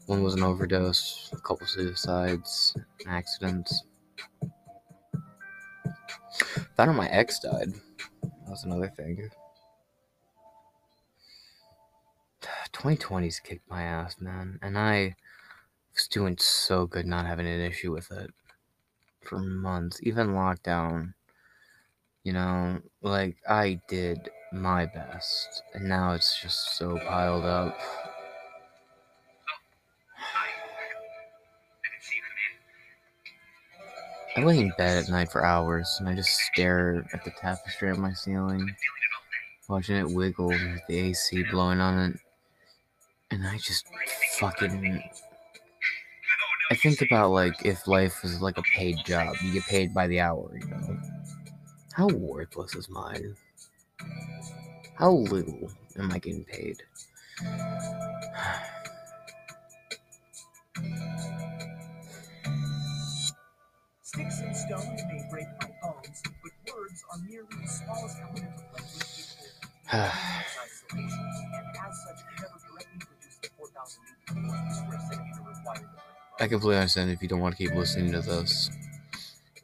One 0.05 0.23
was 0.23 0.35
an 0.35 0.43
overdose, 0.43 1.29
a 1.33 1.37
couple 1.37 1.67
suicides, 1.67 2.75
accidents. 3.07 3.83
Found 6.75 6.89
out 6.91 6.95
my 6.95 7.09
ex 7.09 7.39
died. 7.39 7.73
That 8.21 8.49
was 8.49 8.63
another 8.63 8.89
thing. 8.95 9.29
2020's 12.73 13.39
kicked 13.39 13.69
my 13.69 13.83
ass, 13.83 14.17
man. 14.19 14.59
And 14.61 14.77
I 14.77 15.15
was 15.93 16.07
doing 16.07 16.37
so 16.39 16.85
good 16.85 17.05
not 17.05 17.25
having 17.25 17.47
an 17.47 17.61
issue 17.61 17.91
with 17.91 18.11
it 18.11 18.31
for 19.21 19.39
months, 19.39 19.99
even 20.03 20.29
lockdown. 20.29 21.13
You 22.23 22.33
know, 22.33 22.79
like 23.01 23.37
I 23.49 23.79
did 23.87 24.29
my 24.51 24.85
best, 24.85 25.63
and 25.73 25.87
now 25.87 26.11
it's 26.11 26.39
just 26.41 26.77
so 26.77 26.97
piled 26.99 27.45
up. 27.45 27.79
I 34.37 34.41
lay 34.41 34.59
in 34.59 34.71
bed 34.77 35.03
at 35.03 35.09
night 35.09 35.31
for 35.31 35.43
hours 35.43 35.97
and 35.99 36.07
I 36.07 36.13
just 36.13 36.29
stare 36.29 37.03
at 37.11 37.25
the 37.25 37.31
tapestry 37.31 37.89
on 37.89 37.99
my 37.99 38.13
ceiling, 38.13 38.75
watching 39.67 39.95
it 39.95 40.07
wiggle 40.07 40.49
with 40.49 40.81
the 40.87 40.99
AC 40.99 41.43
blowing 41.49 41.79
on 41.79 42.11
it. 42.11 42.19
And 43.31 43.47
I 43.47 43.57
just 43.57 43.87
fucking. 44.39 45.01
I 46.69 46.75
think 46.75 47.01
about 47.01 47.31
like 47.31 47.65
if 47.65 47.87
life 47.87 48.21
was 48.21 48.39
like 48.39 48.59
a 48.59 48.63
paid 48.75 48.97
job, 49.03 49.35
you 49.41 49.53
get 49.53 49.63
paid 49.63 49.91
by 49.91 50.05
the 50.05 50.19
hour, 50.19 50.51
you 50.53 50.67
know? 50.67 50.99
How 51.93 52.07
worthless 52.07 52.75
is 52.75 52.89
mine? 52.89 53.35
How 54.93 55.13
little 55.13 55.71
am 55.97 56.11
I 56.11 56.19
getting 56.19 56.43
paid? 56.43 56.83
I 76.47 76.49
completely 76.49 76.77
understand 76.77 77.11
if 77.11 77.21
you 77.21 77.27
don't 77.27 77.41
want 77.41 77.57
to 77.57 77.61
keep 77.61 77.75
listening 77.75 78.13
to 78.13 78.21
this. 78.21 78.71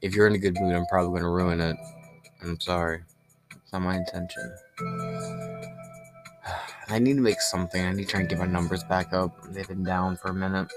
If 0.01 0.13
you're 0.13 0.27
in 0.27 0.33
a 0.33 0.37
good 0.37 0.59
mood, 0.59 0.75
I'm 0.75 0.85
probably 0.87 1.11
going 1.11 1.21
to 1.21 1.29
ruin 1.29 1.61
it. 1.61 1.77
I'm 2.41 2.59
sorry. 2.59 3.03
It's 3.51 3.71
not 3.71 3.83
my 3.83 3.95
intention. 3.95 4.53
I 6.89 6.99
need 6.99 7.13
to 7.13 7.21
make 7.21 7.39
something. 7.39 7.85
I 7.85 7.93
need 7.93 8.03
to 8.03 8.09
try 8.09 8.19
and 8.19 8.27
get 8.27 8.37
my 8.37 8.47
numbers 8.47 8.83
back 8.83 9.13
up. 9.13 9.31
They've 9.47 9.65
been 9.65 9.85
down 9.85 10.17
for 10.17 10.27
a 10.27 10.33
minute. 10.33 10.67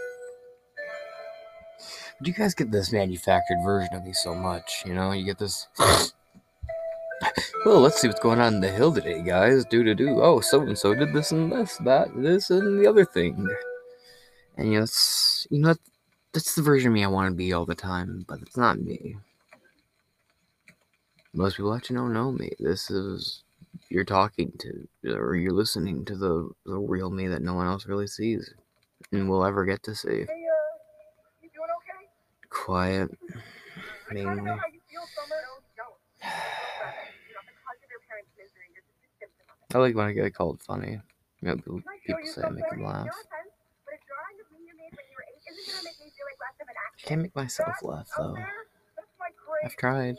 Do 2.22 2.30
you 2.30 2.36
guys 2.36 2.54
get 2.54 2.70
this 2.70 2.92
manufactured 2.92 3.58
version 3.64 3.96
of 3.96 4.04
me 4.04 4.12
so 4.12 4.32
much? 4.32 4.84
You 4.86 4.94
know, 4.94 5.10
you 5.10 5.24
get 5.24 5.38
this. 5.38 5.66
well, 7.64 7.80
let's 7.80 8.00
see 8.00 8.06
what's 8.06 8.20
going 8.20 8.38
on 8.38 8.54
in 8.54 8.60
the 8.60 8.70
hill 8.70 8.94
today, 8.94 9.22
guys. 9.22 9.64
Do 9.64 9.82
to 9.82 9.96
do. 9.96 10.22
Oh, 10.22 10.38
so 10.38 10.60
and 10.60 10.78
so 10.78 10.94
did 10.94 11.12
this 11.12 11.32
and 11.32 11.50
this, 11.50 11.78
that, 11.78 12.10
this 12.14 12.50
and 12.50 12.78
the 12.78 12.88
other 12.88 13.04
thing. 13.04 13.44
And 14.56 14.72
you 14.72 14.78
know, 14.78 14.86
you 15.50 15.60
know, 15.60 15.74
that's 16.36 16.54
the 16.54 16.60
version 16.60 16.88
of 16.88 16.92
me 16.92 17.02
I 17.02 17.06
want 17.06 17.30
to 17.30 17.34
be 17.34 17.54
all 17.54 17.64
the 17.64 17.74
time, 17.74 18.26
but 18.28 18.42
it's 18.42 18.58
not 18.58 18.78
me. 18.78 19.16
Most 21.32 21.56
people 21.56 21.74
actually 21.74 21.96
don't 21.96 22.12
know 22.12 22.30
me. 22.30 22.50
This 22.58 22.90
is 22.90 23.42
you're 23.88 24.04
talking 24.04 24.52
to, 24.58 25.14
or 25.16 25.34
you're 25.34 25.52
listening 25.52 26.04
to 26.04 26.14
the 26.14 26.50
the 26.66 26.78
real 26.78 27.08
me 27.08 27.26
that 27.28 27.40
no 27.40 27.54
one 27.54 27.66
else 27.66 27.86
really 27.86 28.06
sees, 28.06 28.52
and 29.12 29.30
will 29.30 29.46
ever 29.46 29.64
get 29.64 29.82
to 29.84 29.94
see 29.94 30.26
quiet, 32.50 33.10
mainly. 34.12 34.50
I 39.72 39.78
like 39.78 39.94
when 39.94 40.06
I 40.06 40.12
get 40.12 40.34
called 40.34 40.60
funny. 40.60 41.00
You 41.40 41.48
know, 41.48 41.56
people, 41.56 41.80
say 42.24 42.42
I 42.42 42.50
make 42.50 42.68
them 42.70 42.84
laugh. 42.84 43.08
I 47.06 47.08
can't 47.08 47.22
make 47.22 47.36
myself 47.36 47.76
laugh 47.84 48.10
though. 48.18 48.34
I've 49.64 49.76
tried. 49.76 50.16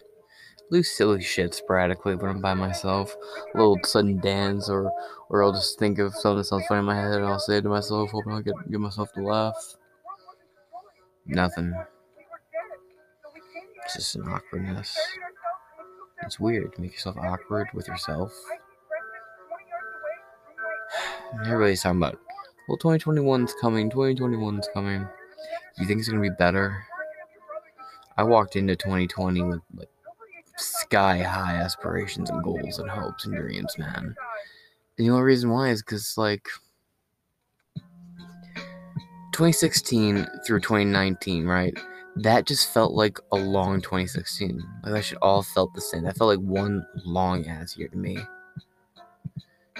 Do 0.72 0.82
silly 0.82 1.22
shit 1.22 1.54
sporadically 1.54 2.16
when 2.16 2.30
I'm 2.30 2.40
by 2.40 2.54
myself. 2.54 3.14
A 3.54 3.58
little 3.58 3.78
sudden 3.84 4.22
dance, 4.22 4.70
or 4.70 4.90
or 5.30 5.44
I'll 5.44 5.52
just 5.52 5.78
think 5.80 6.00
of 6.00 6.14
something 6.16 6.38
that 6.38 6.46
sounds 6.46 6.66
funny 6.68 6.80
in 6.80 6.86
my 6.86 6.96
head, 6.96 7.16
and 7.16 7.26
I'll 7.26 7.40
say 7.40 7.58
it 7.58 7.64
to 7.64 7.70
myself, 7.70 8.12
hoping 8.12 8.32
I'll 8.32 8.42
get 8.42 8.56
get 8.72 8.80
myself 8.80 9.12
to 9.14 9.22
laugh. 9.22 9.76
Nothing. 11.26 11.74
It's 13.84 13.96
just 13.96 14.16
an 14.16 14.30
awkwardness. 14.30 14.98
It's 16.24 16.40
weird 16.40 16.74
to 16.76 16.82
make 16.82 16.94
yourself 16.94 17.18
awkward 17.18 17.68
with 17.74 17.90
yourself. 17.90 18.34
Everybody's 21.46 21.82
talking 21.82 21.98
about, 21.98 22.18
well, 22.70 22.78
2021's 22.78 23.56
coming, 23.60 23.90
2021's 23.92 24.70
coming. 24.74 25.06
You 25.80 25.86
think 25.86 26.00
it's 26.00 26.10
gonna 26.10 26.22
be 26.22 26.30
better? 26.30 26.84
I 28.18 28.24
walked 28.24 28.56
into 28.56 28.76
2020 28.76 29.44
with 29.44 29.62
like 29.76 29.90
sky 30.58 31.20
high 31.20 31.56
aspirations 31.56 32.30
and 32.30 32.44
goals 32.44 32.80
and 32.80 32.90
hopes 32.90 33.26
and 33.26 33.36
dreams, 33.36 33.78
man. 33.78 34.16
And 34.98 35.06
the 35.06 35.10
only 35.12 35.24
reason 35.24 35.52
why 35.52 35.70
is 35.70 35.84
because, 35.84 36.18
like, 36.18 36.48
2016 39.34 40.26
through 40.46 40.62
2019, 40.62 41.46
right? 41.46 41.78
that 42.24 42.48
just 42.48 42.74
felt 42.74 42.94
like 42.94 43.20
a 43.32 43.36
long 43.36 43.82
2016. 43.82 44.64
Like 44.84 44.94
that 44.94 45.06
should 45.06 45.20
all 45.22 45.44
felt 45.44 45.74
the 45.74 45.82
same. 45.82 46.04
That 46.04 46.18
felt 46.18 46.30
like 46.30 46.46
one 46.46 46.86
long 47.06 47.46
ass 47.48 47.78
year 47.78 47.88
to 47.88 47.98
me. 47.98 48.18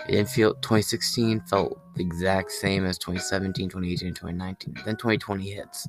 It 0.08 0.12
didn't 0.12 0.30
feel 0.30 0.54
2016 0.54 1.42
felt 1.42 1.80
the 1.96 2.02
exact 2.02 2.52
same 2.52 2.86
as 2.86 2.98
2017, 2.98 3.68
2018, 3.68 4.08
and 4.08 4.16
2019. 4.16 4.76
Then 4.86 4.96
2020 4.96 5.50
hits. 5.50 5.88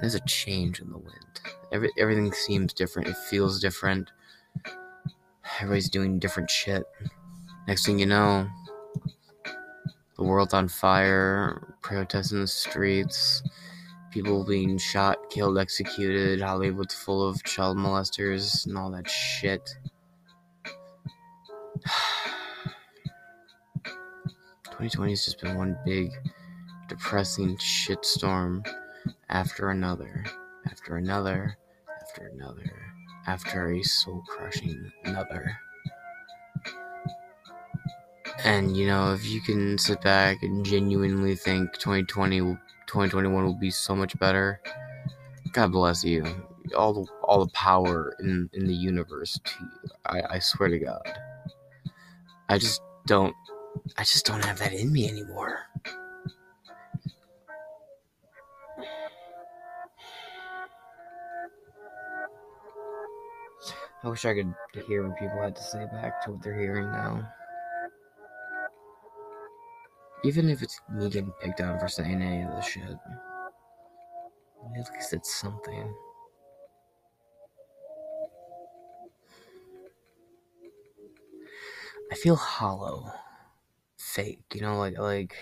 There's 0.00 0.14
a 0.14 0.20
change 0.20 0.80
in 0.80 0.90
the 0.90 0.98
wind. 0.98 1.40
Every, 1.72 1.90
everything 1.98 2.30
seems 2.32 2.74
different. 2.74 3.08
It 3.08 3.16
feels 3.16 3.58
different. 3.58 4.10
Everybody's 5.58 5.88
doing 5.88 6.18
different 6.18 6.50
shit. 6.50 6.84
Next 7.66 7.86
thing 7.86 7.98
you 7.98 8.04
know, 8.04 8.46
the 10.16 10.22
world's 10.22 10.52
on 10.52 10.68
fire, 10.68 11.74
protests 11.80 12.32
in 12.32 12.40
the 12.40 12.46
streets, 12.46 13.42
people 14.10 14.44
being 14.44 14.76
shot, 14.76 15.30
killed, 15.30 15.58
executed, 15.58 16.42
Hollywood's 16.42 16.94
full 16.94 17.26
of 17.26 17.42
child 17.44 17.78
molesters 17.78 18.66
and 18.66 18.76
all 18.76 18.90
that 18.90 19.08
shit. 19.08 19.78
2020 24.76 25.12
has 25.12 25.24
just 25.24 25.40
been 25.40 25.56
one 25.56 25.78
big 25.86 26.10
depressing 26.86 27.56
shitstorm 27.56 28.62
after 29.30 29.70
another, 29.70 30.22
after 30.66 30.96
another, 30.96 31.56
after 32.02 32.26
another, 32.26 32.70
after 33.26 33.72
a 33.72 33.82
soul 33.82 34.22
crushing 34.28 34.92
another. 35.04 35.50
And 38.44 38.76
you 38.76 38.86
know, 38.86 39.14
if 39.14 39.24
you 39.24 39.40
can 39.40 39.78
sit 39.78 40.02
back 40.02 40.42
and 40.42 40.62
genuinely 40.62 41.36
think 41.36 41.72
2020 41.78 42.42
will 42.42 42.58
2021 42.86 43.44
will 43.46 43.54
be 43.54 43.70
so 43.70 43.96
much 43.96 44.18
better. 44.18 44.60
God 45.52 45.72
bless 45.72 46.04
you. 46.04 46.22
All 46.76 46.92
the 46.92 47.06
all 47.22 47.46
the 47.46 47.52
power 47.52 48.14
in 48.20 48.50
in 48.52 48.66
the 48.66 48.74
universe 48.74 49.40
to 49.42 49.54
you. 49.58 49.90
I, 50.04 50.34
I 50.34 50.38
swear 50.40 50.68
to 50.68 50.78
God. 50.78 51.18
I 52.50 52.58
just 52.58 52.82
don't 53.06 53.34
I 53.98 54.02
just 54.02 54.26
don't 54.26 54.44
have 54.44 54.58
that 54.58 54.72
in 54.72 54.92
me 54.92 55.08
anymore. 55.08 55.60
I 64.04 64.08
wish 64.08 64.24
I 64.24 64.34
could 64.34 64.54
hear 64.86 65.06
what 65.06 65.18
people 65.18 65.42
had 65.42 65.56
to 65.56 65.62
say 65.62 65.84
back 65.86 66.24
to 66.24 66.32
what 66.32 66.42
they're 66.42 66.58
hearing 66.58 66.90
now. 66.92 67.28
Even 70.24 70.48
if 70.48 70.62
it's 70.62 70.80
me 70.92 71.08
getting 71.08 71.32
picked 71.40 71.60
on 71.60 71.78
for 71.78 71.88
saying 71.88 72.22
any 72.22 72.42
of 72.42 72.54
this 72.54 72.66
shit, 72.66 72.84
at 72.84 74.94
least 74.94 75.12
it's 75.12 75.34
something. 75.34 75.92
I 82.12 82.14
feel 82.14 82.36
hollow, 82.36 83.10
fake. 84.16 84.40
You 84.54 84.62
know, 84.62 84.78
like 84.78 84.98
like 84.98 85.36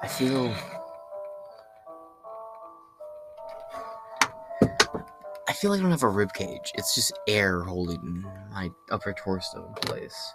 I 0.00 0.08
feel. 0.08 0.52
I 5.46 5.52
feel 5.52 5.70
like 5.70 5.78
I 5.78 5.82
don't 5.82 5.92
have 5.92 6.02
a 6.02 6.08
rib 6.08 6.32
cage. 6.34 6.72
It's 6.74 6.96
just 6.96 7.12
air 7.28 7.62
holding 7.62 8.24
my 8.50 8.70
upper 8.90 9.12
torso 9.12 9.68
in 9.68 9.74
place. 9.74 10.34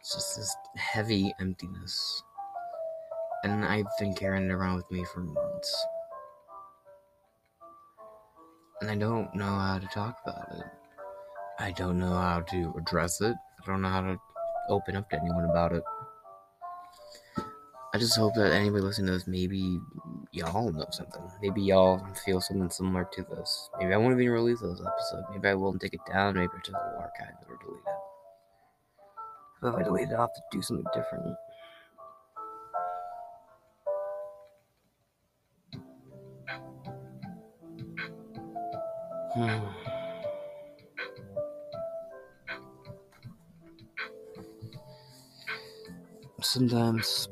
It's 0.00 0.14
just 0.14 0.36
this 0.36 0.56
heavy 0.76 1.32
emptiness. 1.38 2.22
And 3.44 3.64
I've 3.64 3.86
been 3.98 4.14
carrying 4.14 4.48
it 4.48 4.52
around 4.52 4.76
with 4.76 4.90
me 4.90 5.04
for 5.12 5.20
months. 5.20 5.86
And 8.80 8.90
I 8.90 8.96
don't 8.96 9.32
know 9.34 9.44
how 9.44 9.78
to 9.78 9.86
talk 9.88 10.16
about 10.24 10.48
it. 10.58 10.66
I 11.58 11.72
don't 11.72 11.98
know 11.98 12.14
how 12.14 12.40
to 12.40 12.74
address 12.78 13.20
it. 13.20 13.36
I 13.62 13.66
don't 13.66 13.82
know 13.82 13.90
how 13.90 14.00
to 14.00 14.18
open 14.68 14.96
up 14.96 15.08
to 15.10 15.20
anyone 15.20 15.44
about 15.44 15.72
it. 15.72 15.82
I 17.94 17.98
just 17.98 18.16
hope 18.18 18.34
that 18.34 18.52
anybody 18.52 18.82
listening 18.82 19.06
to 19.06 19.12
this, 19.12 19.26
maybe 19.26 19.80
y'all 20.32 20.70
know 20.70 20.86
something. 20.90 21.22
Maybe 21.40 21.62
y'all 21.62 22.06
feel 22.24 22.40
something 22.40 22.68
similar 22.68 23.08
to 23.12 23.22
this. 23.22 23.70
Maybe 23.78 23.94
I 23.94 23.96
won't 23.96 24.12
even 24.12 24.30
release 24.30 24.60
this 24.60 24.80
episode. 24.80 25.24
Maybe 25.32 25.48
I 25.48 25.54
won't 25.54 25.80
take 25.80 25.94
it 25.94 26.00
down. 26.06 26.34
Maybe 26.34 26.50
I 26.54 26.58
just 26.58 26.72
will 26.72 27.00
archive 27.00 27.34
it 27.40 27.48
or 27.48 27.58
delete 27.64 27.78
it. 27.78 27.84
But 29.62 29.68
if 29.68 29.74
I 29.76 29.82
delete 29.84 30.08
it, 30.10 30.12
I'll 30.12 30.20
have 30.20 30.34
to 30.34 30.42
do 30.52 30.62
something 30.62 30.86
different. 30.94 31.34
Hmm. 39.34 39.87
Sometimes 46.48 47.28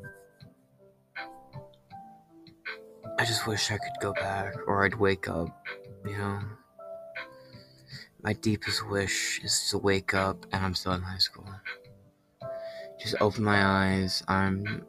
I 3.18 3.24
just 3.24 3.46
wish 3.46 3.70
I 3.70 3.78
could 3.78 3.98
go 4.02 4.12
back 4.12 4.54
or 4.66 4.84
I'd 4.84 4.96
wake 4.96 5.26
up, 5.26 5.66
you 6.04 6.18
know. 6.18 6.40
My 8.22 8.34
deepest 8.34 8.86
wish 8.90 9.40
is 9.42 9.70
to 9.70 9.78
wake 9.78 10.12
up 10.12 10.44
and 10.52 10.62
I'm 10.62 10.74
still 10.74 10.92
in 10.92 11.00
high 11.00 11.16
school. 11.16 11.48
Just 13.00 13.14
open 13.22 13.42
my 13.42 13.64
eyes, 13.64 14.22
I'm 14.28 14.84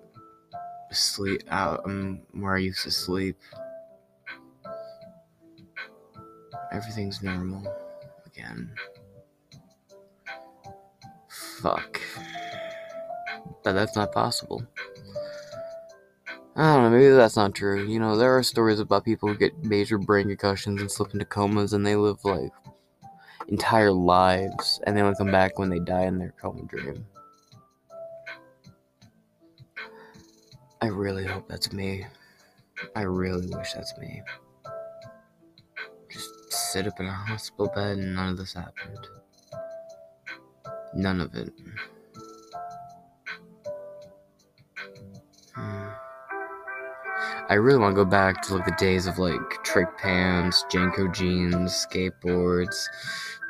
asleep 0.91 1.43
out 1.49 1.83
I'm 1.85 2.19
where 2.33 2.55
I 2.57 2.59
used 2.59 2.83
to 2.83 2.91
sleep. 2.91 3.37
Everything's 6.73 7.23
normal 7.23 7.63
again. 8.25 8.73
Fuck. 11.29 12.01
But 13.67 13.73
that's 13.73 13.97
not 13.97 14.13
possible. 14.13 14.65
I 16.55 16.73
don't 16.73 16.83
know, 16.83 16.89
maybe 16.89 17.09
that's 17.09 17.35
not 17.35 17.53
true. 17.53 17.85
You 17.85 17.99
know, 17.99 18.15
there 18.15 18.37
are 18.37 18.41
stories 18.41 18.79
about 18.79 19.03
people 19.03 19.27
who 19.27 19.37
get 19.37 19.61
major 19.61 19.97
brain 19.97 20.27
concussions 20.27 20.79
and 20.79 20.89
slip 20.89 21.11
into 21.11 21.25
comas 21.25 21.73
and 21.73 21.85
they 21.85 21.97
live 21.97 22.23
like 22.23 22.53
entire 23.49 23.91
lives 23.91 24.79
and 24.87 24.95
they 24.95 25.01
only 25.01 25.17
come 25.17 25.31
back 25.31 25.59
when 25.59 25.69
they 25.69 25.79
die 25.79 26.05
in 26.05 26.17
their 26.17 26.33
coma 26.41 26.63
dream. 26.63 27.05
I 30.81 30.87
really 30.87 31.25
hope 31.25 31.49
that's 31.49 31.73
me. 31.73 32.05
I 32.95 33.01
really 33.01 33.53
wish 33.53 33.73
that's 33.73 33.97
me. 33.97 34.21
Just 36.09 36.53
sit 36.53 36.87
up 36.87 37.01
in 37.01 37.05
a 37.05 37.11
hospital 37.11 37.69
bed 37.75 37.97
and 37.97 38.15
none 38.15 38.29
of 38.29 38.37
this 38.37 38.53
happened. 38.53 39.07
None 40.93 41.19
of 41.19 41.35
it. 41.35 41.51
I 47.49 47.53
really 47.53 47.79
want 47.79 47.95
to 47.95 48.03
go 48.03 48.09
back 48.09 48.41
to 48.43 48.55
like 48.55 48.65
the 48.65 48.75
days 48.77 49.07
of 49.07 49.19
like 49.19 49.39
Tripp 49.63 49.97
pants, 49.97 50.65
JNCO 50.69 51.13
jeans, 51.13 51.87
skateboards, 51.89 52.87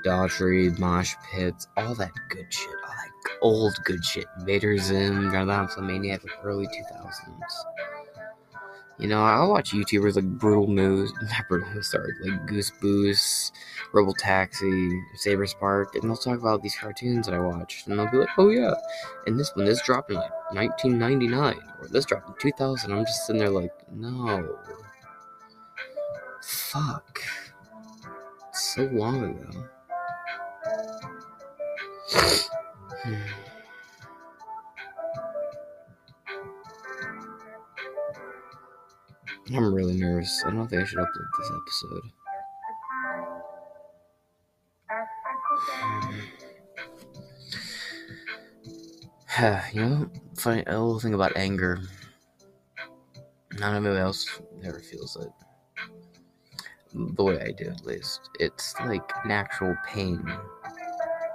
dodgery, 0.06 0.78
mosh 0.78 1.16
pits, 1.32 1.68
all 1.76 1.96
that 1.96 2.12
good 2.30 2.54
shit, 2.54 2.76
all 2.86 2.94
that 2.94 3.08
old 3.42 3.76
good 3.84 4.06
shit. 4.06 4.26
Vader 4.42 4.78
Zim, 4.78 5.32
Maniac, 5.32 6.24
like 6.24 6.34
early 6.44 6.68
2000s. 6.68 7.97
You 9.00 9.08
know, 9.08 9.24
I'll 9.24 9.52
watch 9.52 9.74
YouTubers 9.74 10.16
like 10.16 10.26
Brutal 10.26 10.68
News, 10.68 11.14
not 11.22 11.48
Brutal 11.48 11.70
News, 11.74 11.92
sorry, 11.92 12.14
like 12.24 12.48
Goose 12.48 12.72
Boost, 12.82 13.54
Rebel 13.94 14.14
Taxi, 14.14 15.02
SaberSpark, 15.24 15.94
and 15.94 16.04
they'll 16.04 16.18
talk 16.18 16.40
about 16.40 16.64
these 16.64 16.76
cartoons 16.76 17.28
that 17.28 17.36
I 17.36 17.40
watched, 17.40 17.88
and 17.88 18.00
they'll 18.00 18.10
be 18.10 18.18
like, 18.18 18.30
oh 18.40 18.50
yeah, 18.50 18.74
and 19.28 19.40
this 19.40 19.56
one, 19.56 19.66
this 19.66 19.84
dropped 19.84 20.10
in 20.10 20.18
like 20.18 20.32
1999, 20.52 21.60
or 21.80 21.88
this 21.90 22.06
dropped 22.06 22.30
in 22.30 22.36
2000. 22.40 22.92
I'm 22.92 23.06
just 23.06 23.28
sitting 23.28 23.40
there 23.40 23.52
like, 23.52 23.72
no. 23.94 24.58
Fuck. 26.42 27.22
So 28.54 28.84
long 28.86 29.24
ago. 29.24 29.68
Hmm. 33.04 33.47
I'm 39.56 39.74
really 39.74 39.96
nervous. 39.96 40.44
I 40.46 40.50
don't 40.50 40.68
think 40.68 40.82
I 40.82 40.86
should 40.86 41.00
upload 41.00 41.28
this 41.38 41.52
episode. 41.56 42.12
you 49.74 49.82
know, 49.82 50.10
funny 50.38 50.64
a 50.68 50.72
little 50.72 51.00
thing 51.00 51.14
about 51.14 51.38
anger. 51.38 51.80
Not 53.60 53.76
everybody 53.76 54.02
else 54.02 54.40
ever 54.64 54.80
feels 54.80 55.16
it. 55.16 55.30
The 56.94 57.24
way 57.24 57.40
I 57.40 57.52
do, 57.52 57.70
at 57.70 57.86
least. 57.86 58.30
It's 58.40 58.76
like 58.82 59.10
an 59.24 59.32
actual 59.32 59.76
pain 59.86 60.22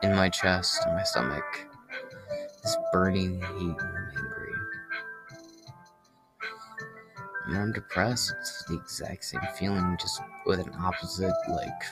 in 0.03 0.14
my 0.14 0.29
chest 0.29 0.81
and 0.85 0.96
my 0.96 1.05
stomach. 1.05 1.44
This 2.62 2.77
burning 2.92 3.40
heat 3.59 3.77
when 7.53 7.61
I'm 7.61 7.73
depressed, 7.73 8.33
it's 8.41 8.65
the 8.65 8.77
exact 8.77 9.25
same 9.25 9.47
feeling, 9.59 9.99
just 10.01 10.23
with 10.47 10.61
an 10.61 10.73
opposite, 10.81 11.35
like, 11.51 11.83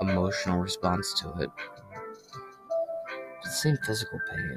emotional 0.00 0.60
response 0.60 1.12
to 1.14 1.28
it. 1.40 1.50
The 3.42 3.50
same 3.50 3.76
physical 3.84 4.20
pain. 4.30 4.56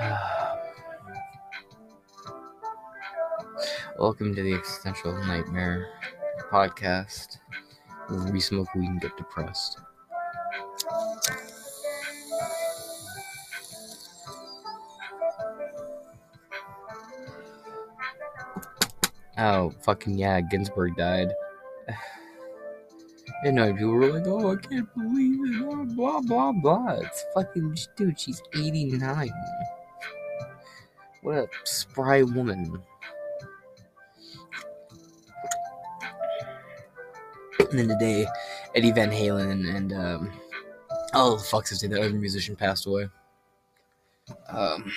Welcome 3.98 4.34
to 4.34 4.42
the 4.42 4.54
Existential 4.54 5.12
Nightmare 5.26 5.86
podcast 6.50 7.36
where 8.08 8.32
we 8.32 8.40
smoke 8.40 8.74
weed 8.74 8.88
and 8.88 9.02
get 9.02 9.14
depressed. 9.18 9.78
Oh, 19.42 19.74
fucking 19.80 20.16
yeah, 20.16 20.40
Ginsburg 20.40 20.96
died. 20.96 21.32
And 23.44 23.56
know 23.56 23.72
people 23.72 23.90
were 23.90 24.12
like, 24.12 24.26
oh, 24.28 24.52
I 24.52 24.56
can't 24.56 24.94
believe 24.94 25.40
it, 25.42 25.96
blah, 25.96 26.20
blah, 26.20 26.52
blah. 26.52 26.92
It's 27.00 27.24
fucking, 27.34 27.76
dude, 27.96 28.20
she's 28.20 28.40
89. 28.54 29.30
What 31.22 31.34
a 31.34 31.48
spry 31.64 32.22
woman. 32.22 32.80
And 37.58 37.78
then 37.78 37.88
today, 37.88 38.28
Eddie 38.76 38.92
Van 38.92 39.10
Halen 39.10 39.74
and, 39.74 39.92
um, 39.92 40.30
oh, 41.14 41.36
the 41.36 41.42
fuck's 41.42 41.70
his 41.70 41.82
name, 41.82 41.90
the 41.90 42.00
other 42.00 42.10
musician 42.10 42.54
passed 42.54 42.86
away. 42.86 43.08
Um, 44.50 44.92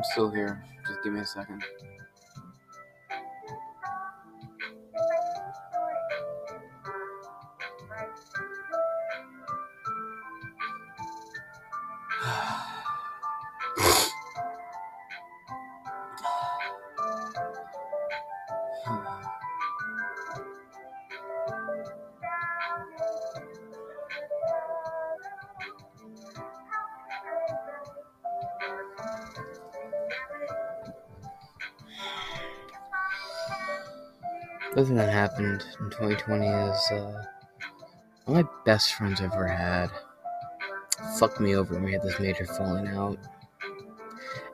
I'm 0.00 0.04
still 0.04 0.30
here. 0.30 0.64
Just 0.88 1.02
give 1.04 1.12
me 1.12 1.20
a 1.20 1.26
second. 1.26 1.62
Happened 35.20 35.62
in 35.80 35.90
2020 35.90 36.46
is 36.46 36.90
uh, 36.92 37.22
my 38.26 38.42
best 38.64 38.94
friends 38.94 39.20
ever 39.20 39.46
had 39.46 39.90
fucked 41.18 41.40
me 41.40 41.54
over 41.54 41.78
we 41.78 41.92
had 41.92 42.00
this 42.00 42.18
major 42.18 42.46
falling 42.46 42.88
out. 42.88 43.18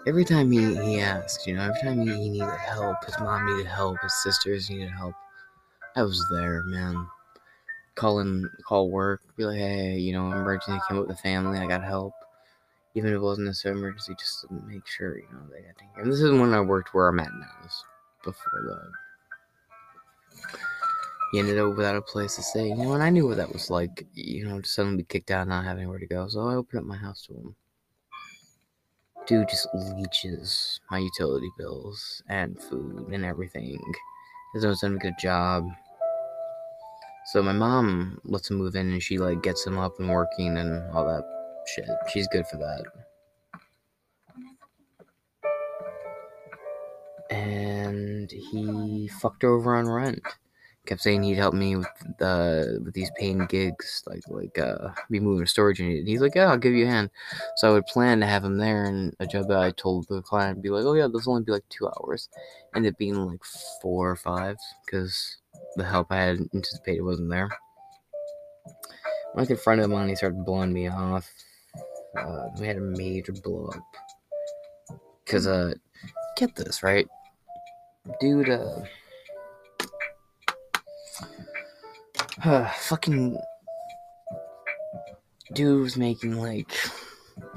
Every 0.09 0.25
time 0.25 0.51
he, 0.51 0.75
he 0.75 0.99
asked, 0.99 1.47
you 1.47 1.55
know, 1.55 1.63
every 1.63 1.81
time 1.81 2.01
he, 2.01 2.13
he 2.13 2.29
needed 2.31 2.59
help, 2.59 3.05
his 3.05 3.17
mom 3.21 3.47
needed 3.47 3.69
help, 3.71 3.99
his 4.03 4.13
sisters 4.25 4.69
needed 4.69 4.91
help, 4.91 5.15
I 5.95 6.03
was 6.03 6.21
there, 6.33 6.65
man. 6.65 7.07
Call 7.95 8.19
in, 8.19 8.51
call 8.67 8.91
work, 8.91 9.21
be 9.37 9.45
like, 9.45 9.59
hey, 9.59 9.97
you 9.97 10.13
know, 10.15 10.33
emergency 10.33 10.81
came 10.89 10.99
up 10.99 11.07
with 11.07 11.17
the 11.17 11.23
family, 11.23 11.61
I 11.61 11.67
got 11.69 11.85
help. 11.85 12.13
Even 12.97 13.11
if 13.11 13.17
it 13.17 13.21
wasn't 13.21 13.57
a 13.65 13.69
emergency, 13.71 14.17
just 14.19 14.41
to 14.41 14.55
make 14.67 14.85
sure, 14.89 15.17
you 15.17 15.29
know, 15.31 15.47
they 15.49 15.61
got 15.61 15.77
taken 15.77 15.95
care 15.95 16.03
of. 16.03 16.11
This 16.11 16.21
is 16.23 16.33
when 16.33 16.53
I 16.53 16.61
worked 16.61 16.93
where 16.93 17.07
I'm 17.07 17.21
at 17.21 17.33
now, 17.33 17.69
before 18.25 18.63
that 18.65 19.06
he 21.33 21.39
ended 21.39 21.59
up 21.59 21.77
without 21.77 21.97
a 21.97 22.03
place 22.03 22.37
to 22.37 22.43
stay. 22.43 22.69
You 22.69 22.77
know, 22.77 22.93
and 22.93 23.03
I 23.03 23.11
knew 23.11 23.27
what 23.27 23.37
that 23.37 23.53
was 23.53 23.71
like, 23.71 24.07
you 24.15 24.47
know, 24.47 24.61
to 24.61 24.69
suddenly 24.69 24.99
be 24.99 25.05
kicked 25.05 25.31
out 25.31 25.43
and 25.43 25.51
not 25.51 25.65
having 25.65 25.83
anywhere 25.83 25.99
to 25.99 26.07
go. 26.07 26.29
So 26.29 26.49
I 26.49 26.55
opened 26.55 26.81
up 26.81 26.87
my 26.87 26.97
house 26.97 27.23
to 27.27 27.35
him. 27.35 27.57
Dude 29.27 29.49
just 29.49 29.69
leeches 29.75 30.81
my 30.91 30.99
utility 30.99 31.51
bills 31.59 32.23
and 32.29 32.61
food 32.63 33.09
and 33.13 33.25
everything. 33.25 33.81
He 34.53 34.61
doesn't 34.61 34.77
send 34.77 34.97
a 34.97 34.99
good 34.99 35.19
job. 35.19 35.69
So 37.33 37.43
my 37.43 37.53
mom 37.53 38.21
lets 38.25 38.49
him 38.51 38.59
move 38.59 38.77
in 38.77 38.93
and 38.93 39.03
she 39.03 39.19
like 39.19 39.43
gets 39.43 39.67
him 39.67 39.79
up 39.79 39.99
and 39.99 40.09
working 40.09 40.57
and 40.59 40.89
all 40.93 41.05
that 41.07 41.25
shit. 41.75 41.89
She's 42.13 42.29
good 42.29 42.47
for 42.47 42.57
that. 42.59 42.85
And 47.31 48.31
he 48.31 49.09
fucked 49.21 49.45
over 49.45 49.77
on 49.77 49.89
rent 49.89 50.23
kept 50.87 51.03
saying 51.03 51.23
he'd 51.23 51.35
help 51.35 51.53
me 51.53 51.77
with 51.77 51.89
the 52.19 52.81
with 52.85 52.95
these 52.95 53.11
paying 53.17 53.45
gigs, 53.47 54.03
like 54.07 54.23
like 54.29 54.59
uh 54.59 54.89
be 55.11 55.21
moving 55.21 55.47
storage 55.47 55.81
unit. 55.81 55.99
And 55.99 56.09
he's 56.09 56.21
like, 56.21 56.35
yeah, 56.35 56.51
I'll 56.51 56.57
give 56.57 56.73
you 56.73 56.87
a 56.87 56.89
hand. 56.89 57.11
So 57.57 57.69
I 57.69 57.73
would 57.73 57.87
plan 57.87 58.21
to 58.21 58.27
have 58.27 58.45
him 58.45 58.57
there, 58.57 58.85
and 58.85 59.15
a 59.21 59.27
job 59.27 59.49
that 59.49 59.59
I 59.59 59.73
told 59.73 60.07
the 60.09 60.23
client 60.23 60.63
be 60.63 60.71
like, 60.71 60.85
oh 60.85 60.95
yeah, 60.95 61.09
this 61.13 61.27
will 61.27 61.35
only 61.35 61.45
be 61.45 61.53
like 61.53 61.69
two 61.69 61.89
hours, 61.89 62.29
ended 62.75 62.95
up 62.95 62.99
being 62.99 63.17
like 63.17 63.45
four 63.83 64.11
or 64.11 64.17
five 64.17 64.57
because 64.85 65.39
the 65.77 65.85
help 65.85 66.11
I 66.11 66.17
had 66.17 66.39
anticipated 66.55 67.03
wasn't 67.03 67.31
there. 67.31 67.51
When 69.33 69.45
I 69.45 69.47
confronted 69.47 69.85
him 69.85 69.95
on, 69.95 70.09
he 70.09 70.17
started 70.17 70.45
blowing 70.47 70.73
me 70.73 70.89
off. 70.89 71.31
Uh, 72.17 72.47
we 72.59 72.67
had 72.67 72.79
a 72.79 72.81
major 72.81 73.33
blow 73.33 73.67
up 73.67 73.83
because 75.25 75.47
uh, 75.47 75.75
get 76.39 76.55
this 76.55 76.83
right, 76.83 77.07
dude. 78.21 78.49
Uh 82.45 82.69
fucking 82.71 83.39
dude 85.53 85.83
was 85.83 85.97
making 85.97 86.37
like 86.37 86.71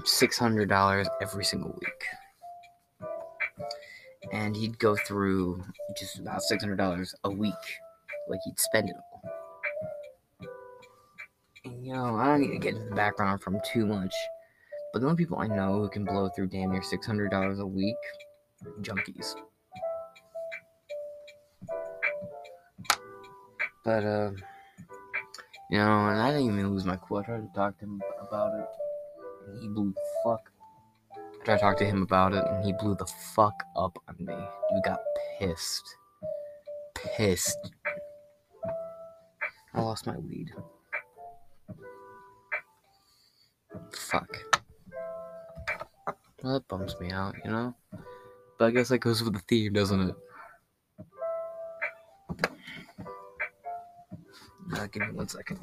six 0.05 0.37
hundred 0.37 0.69
dollars 0.69 1.07
every 1.21 1.43
single 1.43 1.77
week, 1.79 3.09
and 4.31 4.55
he'd 4.55 4.79
go 4.79 4.95
through 4.95 5.63
just 5.97 6.17
about 6.19 6.41
six 6.41 6.63
hundred 6.63 6.77
dollars 6.77 7.13
a 7.23 7.29
week, 7.29 7.53
like 8.29 8.39
he'd 8.45 8.59
spend 8.59 8.89
it 8.89 8.95
all. 8.95 9.21
And 11.65 11.85
you 11.85 11.93
know, 11.93 12.15
I 12.15 12.25
don't 12.25 12.41
need 12.41 12.53
to 12.53 12.57
get 12.57 12.75
into 12.75 12.89
the 12.89 12.95
background 12.95 13.41
from 13.41 13.59
too 13.71 13.85
much, 13.85 14.13
but 14.93 14.99
the 14.99 15.07
only 15.07 15.17
people 15.17 15.39
I 15.39 15.47
know 15.47 15.81
who 15.81 15.89
can 15.89 16.05
blow 16.05 16.29
through 16.29 16.47
damn 16.47 16.71
near 16.71 16.81
six 16.81 17.05
hundred 17.05 17.31
dollars 17.31 17.59
a 17.59 17.67
week, 17.67 17.97
junkies. 18.81 19.35
But 23.83 24.03
uh 24.03 24.31
you 25.69 25.77
know, 25.77 26.07
and 26.09 26.19
I 26.19 26.31
didn't 26.31 26.47
even 26.47 26.71
lose 26.71 26.83
my 26.83 26.95
cool. 26.95 27.17
I 27.17 27.23
tried 27.23 27.41
to 27.41 27.53
talk 27.53 27.77
to 27.77 27.85
him 27.85 28.01
about 28.19 28.57
it, 28.59 28.65
and 29.47 29.61
he 29.61 29.67
blew 29.67 29.93
the 29.93 30.01
fuck. 30.23 30.51
I 31.13 31.45
tried 31.45 31.55
to 31.55 31.61
talk 31.61 31.77
to 31.77 31.85
him 31.85 32.01
about 32.01 32.33
it, 32.33 32.43
and 32.43 32.65
he 32.65 32.73
blew 32.73 32.95
the 32.95 33.05
fuck 33.05 33.53
up 33.75 33.99
on 34.07 34.15
me. 34.19 34.33
You 34.33 34.81
got 34.83 34.99
pissed. 35.37 35.95
Pissed. 36.95 37.71
I 39.75 39.81
lost 39.81 40.07
my 40.07 40.17
weed. 40.17 40.51
Fuck. 43.91 44.35
Well, 46.41 46.53
that 46.53 46.67
bums 46.67 46.95
me 46.99 47.11
out, 47.11 47.35
you 47.45 47.51
know? 47.51 47.75
But 48.57 48.65
I 48.65 48.71
guess 48.71 48.89
that 48.89 48.99
goes 48.99 49.21
with 49.23 49.33
the 49.33 49.39
theme, 49.39 49.73
doesn't 49.73 50.09
it? 50.09 50.15
Uh, 54.73 54.87
give 54.87 55.07
me 55.07 55.13
one 55.13 55.27
second. 55.27 55.59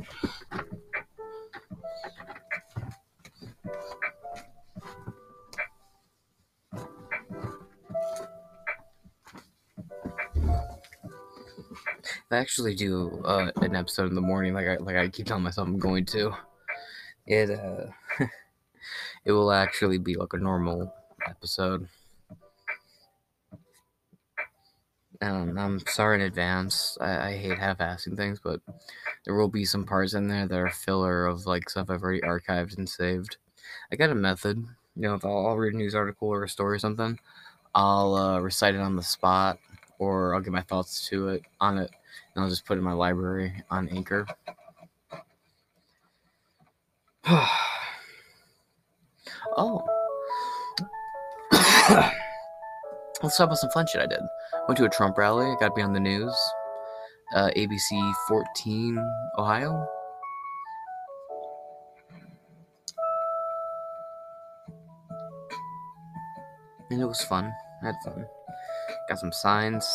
I 12.30 12.38
actually 12.38 12.74
do 12.74 13.22
uh, 13.24 13.50
an 13.62 13.76
episode 13.76 14.08
in 14.08 14.14
the 14.14 14.20
morning, 14.20 14.52
like 14.52 14.66
I 14.66 14.76
like 14.78 14.96
I 14.96 15.08
keep 15.08 15.26
telling 15.26 15.44
myself 15.44 15.68
I'm 15.68 15.78
going 15.78 16.04
to. 16.06 16.32
It 17.26 17.50
uh, 17.50 17.86
it 19.24 19.32
will 19.32 19.52
actually 19.52 19.98
be 19.98 20.16
like 20.16 20.32
a 20.32 20.38
normal 20.38 20.92
episode. 21.28 21.88
Um, 25.22 25.56
I'm 25.56 25.80
sorry 25.86 26.16
in 26.16 26.26
advance. 26.26 26.98
I, 27.00 27.28
I 27.28 27.36
hate 27.36 27.58
half-assing 27.58 28.16
things, 28.16 28.40
but 28.42 28.60
there 29.24 29.34
will 29.34 29.48
be 29.48 29.64
some 29.64 29.84
parts 29.84 30.14
in 30.14 30.28
there 30.28 30.46
that 30.46 30.58
are 30.58 30.70
filler 30.70 31.26
of 31.26 31.46
like 31.46 31.70
stuff 31.70 31.88
I've 31.90 32.02
already 32.02 32.20
archived 32.20 32.76
and 32.76 32.88
saved. 32.88 33.36
I 33.90 33.96
got 33.96 34.10
a 34.10 34.14
method. 34.14 34.58
You 34.94 35.02
know, 35.02 35.14
if 35.14 35.24
I'll, 35.24 35.46
I'll 35.46 35.56
read 35.56 35.74
a 35.74 35.76
news 35.76 35.94
article 35.94 36.28
or 36.28 36.44
a 36.44 36.48
story 36.48 36.76
or 36.76 36.78
something, 36.78 37.18
I'll 37.74 38.14
uh, 38.14 38.40
recite 38.40 38.74
it 38.74 38.80
on 38.80 38.96
the 38.96 39.02
spot, 39.02 39.58
or 39.98 40.34
I'll 40.34 40.40
get 40.40 40.52
my 40.52 40.62
thoughts 40.62 41.08
to 41.08 41.28
it 41.28 41.42
on 41.60 41.78
it, 41.78 41.90
and 42.34 42.42
I'll 42.44 42.50
just 42.50 42.64
put 42.64 42.74
it 42.74 42.78
in 42.78 42.84
my 42.84 42.92
library 42.92 43.62
on 43.70 43.88
Anchor. 43.88 44.26
oh. 49.56 49.82
Let's 53.22 53.36
talk 53.38 53.46
about 53.46 53.58
some 53.58 53.70
fun 53.70 53.86
shit 53.86 54.02
I 54.02 54.06
did. 54.06 54.20
Went 54.68 54.78
to 54.78 54.84
a 54.84 54.88
Trump 54.88 55.16
rally. 55.16 55.54
Got 55.60 55.68
to 55.68 55.74
be 55.74 55.82
on 55.82 55.92
the 55.92 56.00
news. 56.00 56.34
Uh, 57.34 57.50
ABC 57.56 58.14
14, 58.28 58.98
Ohio. 59.38 59.86
And 66.90 67.00
it 67.00 67.06
was 67.06 67.22
fun. 67.22 67.52
I 67.82 67.86
had 67.86 67.94
fun. 68.04 68.26
Got 69.08 69.18
some 69.18 69.32
signs. 69.32 69.86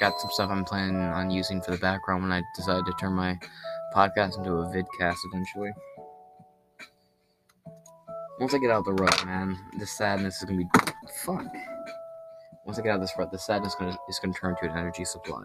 Got 0.00 0.18
some 0.20 0.30
stuff 0.30 0.50
I'm 0.50 0.64
planning 0.64 0.96
on 0.96 1.30
using 1.30 1.62
for 1.62 1.70
the 1.70 1.78
background 1.78 2.22
when 2.22 2.32
I 2.32 2.42
decide 2.56 2.84
to 2.84 2.92
turn 2.98 3.12
my 3.12 3.38
podcast 3.94 4.38
into 4.38 4.52
a 4.52 4.66
vidcast 4.66 5.16
eventually. 5.26 5.70
Once 8.40 8.54
I 8.54 8.58
get 8.58 8.70
out 8.70 8.84
the 8.84 8.94
rut, 8.94 9.24
man, 9.24 9.56
this 9.78 9.92
sadness 9.92 10.38
is 10.38 10.44
gonna 10.44 10.58
be 10.58 10.92
fun. 11.24 11.50
Once 12.72 12.78
I 12.78 12.84
get 12.84 12.92
out 12.92 12.94
of 12.94 13.00
this 13.02 13.12
rut, 13.18 13.30
the 13.30 13.38
sadness 13.38 13.74
is 13.74 13.78
gonna, 13.78 13.98
is 14.08 14.18
gonna 14.18 14.32
turn 14.32 14.56
to 14.56 14.64
an 14.64 14.70
energy 14.70 15.04
supply. 15.04 15.42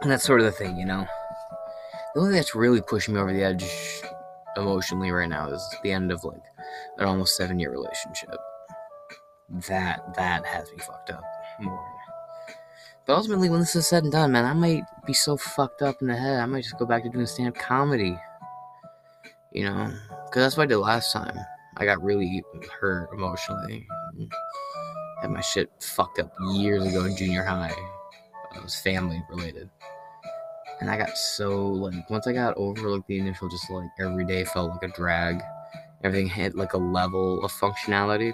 And 0.00 0.10
that's 0.10 0.24
sort 0.24 0.40
of 0.40 0.46
the 0.46 0.52
thing, 0.52 0.78
you 0.78 0.86
know. 0.86 1.06
The 2.14 2.20
only 2.20 2.30
thing 2.30 2.36
that's 2.38 2.54
really 2.54 2.80
pushing 2.80 3.12
me 3.12 3.20
over 3.20 3.34
the 3.34 3.42
edge 3.42 3.66
emotionally 4.56 5.10
right 5.10 5.28
now 5.28 5.50
is 5.50 5.62
the 5.82 5.92
end 5.92 6.10
of 6.10 6.24
like 6.24 6.40
an 6.96 7.06
almost 7.06 7.36
seven 7.36 7.58
year 7.60 7.70
relationship. 7.70 8.36
That 9.68 10.14
that 10.16 10.46
has 10.46 10.72
me 10.72 10.78
fucked 10.78 11.10
up 11.10 11.22
more. 11.60 11.84
But 13.04 13.16
ultimately, 13.16 13.50
when 13.50 13.60
this 13.60 13.76
is 13.76 13.86
said 13.86 14.04
and 14.04 14.12
done, 14.12 14.32
man, 14.32 14.46
I 14.46 14.54
might 14.54 14.84
be 15.06 15.12
so 15.12 15.36
fucked 15.36 15.82
up 15.82 16.00
in 16.00 16.06
the 16.06 16.16
head, 16.16 16.40
I 16.40 16.46
might 16.46 16.62
just 16.62 16.78
go 16.78 16.86
back 16.86 17.02
to 17.02 17.10
doing 17.10 17.26
stand 17.26 17.50
up 17.50 17.56
comedy. 17.56 18.18
You 19.52 19.64
know, 19.64 19.92
because 20.26 20.42
that's 20.42 20.56
what 20.56 20.64
I 20.64 20.66
did 20.66 20.76
last 20.76 21.12
time. 21.12 21.38
I 21.78 21.84
got 21.84 22.02
really 22.02 22.42
hurt 22.80 23.10
emotionally. 23.12 23.86
Had 25.20 25.30
my 25.30 25.40
shit 25.40 25.70
fucked 25.80 26.18
up 26.18 26.32
years 26.52 26.84
ago 26.84 27.04
in 27.04 27.16
junior 27.16 27.44
high. 27.44 27.74
It 28.54 28.62
was 28.62 28.76
family 28.76 29.22
related. 29.30 29.68
And 30.80 30.90
I 30.90 30.98
got 30.98 31.16
so, 31.16 31.66
like, 31.66 32.08
once 32.10 32.26
I 32.26 32.32
got 32.32 32.54
over, 32.56 32.90
like, 32.90 33.06
the 33.06 33.18
initial 33.18 33.48
just, 33.48 33.70
like, 33.70 33.88
every 33.98 34.26
day 34.26 34.44
felt 34.44 34.70
like 34.70 34.82
a 34.82 34.94
drag. 34.94 35.42
Everything 36.04 36.28
hit, 36.28 36.54
like, 36.54 36.74
a 36.74 36.78
level 36.78 37.42
of 37.44 37.50
functionality. 37.52 38.32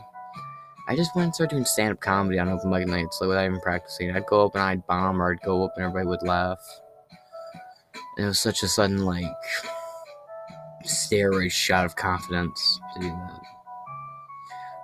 I 0.88 0.96
just 0.96 1.14
went 1.14 1.26
and 1.26 1.34
started 1.34 1.54
doing 1.54 1.64
stand 1.64 1.92
up 1.92 2.00
comedy 2.00 2.40
on 2.40 2.48
open 2.48 2.70
mic 2.70 2.88
nights, 2.88 3.20
like, 3.20 3.28
without 3.28 3.44
even 3.44 3.60
practicing. 3.60 4.10
I'd 4.10 4.26
go 4.26 4.46
up 4.46 4.54
and 4.56 4.64
I'd 4.64 4.86
bomb, 4.88 5.22
or 5.22 5.32
I'd 5.32 5.40
go 5.42 5.64
up 5.64 5.74
and 5.76 5.84
everybody 5.84 6.08
would 6.08 6.22
laugh. 6.22 6.58
And 8.16 8.24
it 8.24 8.28
was 8.28 8.40
such 8.40 8.64
a 8.64 8.68
sudden, 8.68 9.04
like, 9.04 9.24
steroid 10.84 11.50
shot 11.52 11.84
of 11.84 11.96
confidence 11.96 12.80
to 12.94 13.00
do 13.00 13.08
that. 13.08 13.40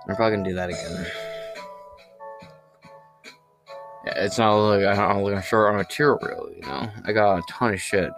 I'm 0.08 0.16
probably 0.16 0.36
gonna 0.36 0.48
do 0.48 0.54
that 0.54 0.70
again. 0.70 1.06
It's 4.16 4.38
not 4.38 4.54
like 4.54 4.84
I'm 4.84 5.42
short 5.42 5.70
on 5.70 5.76
material, 5.76 6.50
you 6.54 6.62
know. 6.62 6.88
I 7.04 7.12
got 7.12 7.38
a 7.38 7.42
ton 7.48 7.74
of 7.74 7.80
shit. 7.80 8.10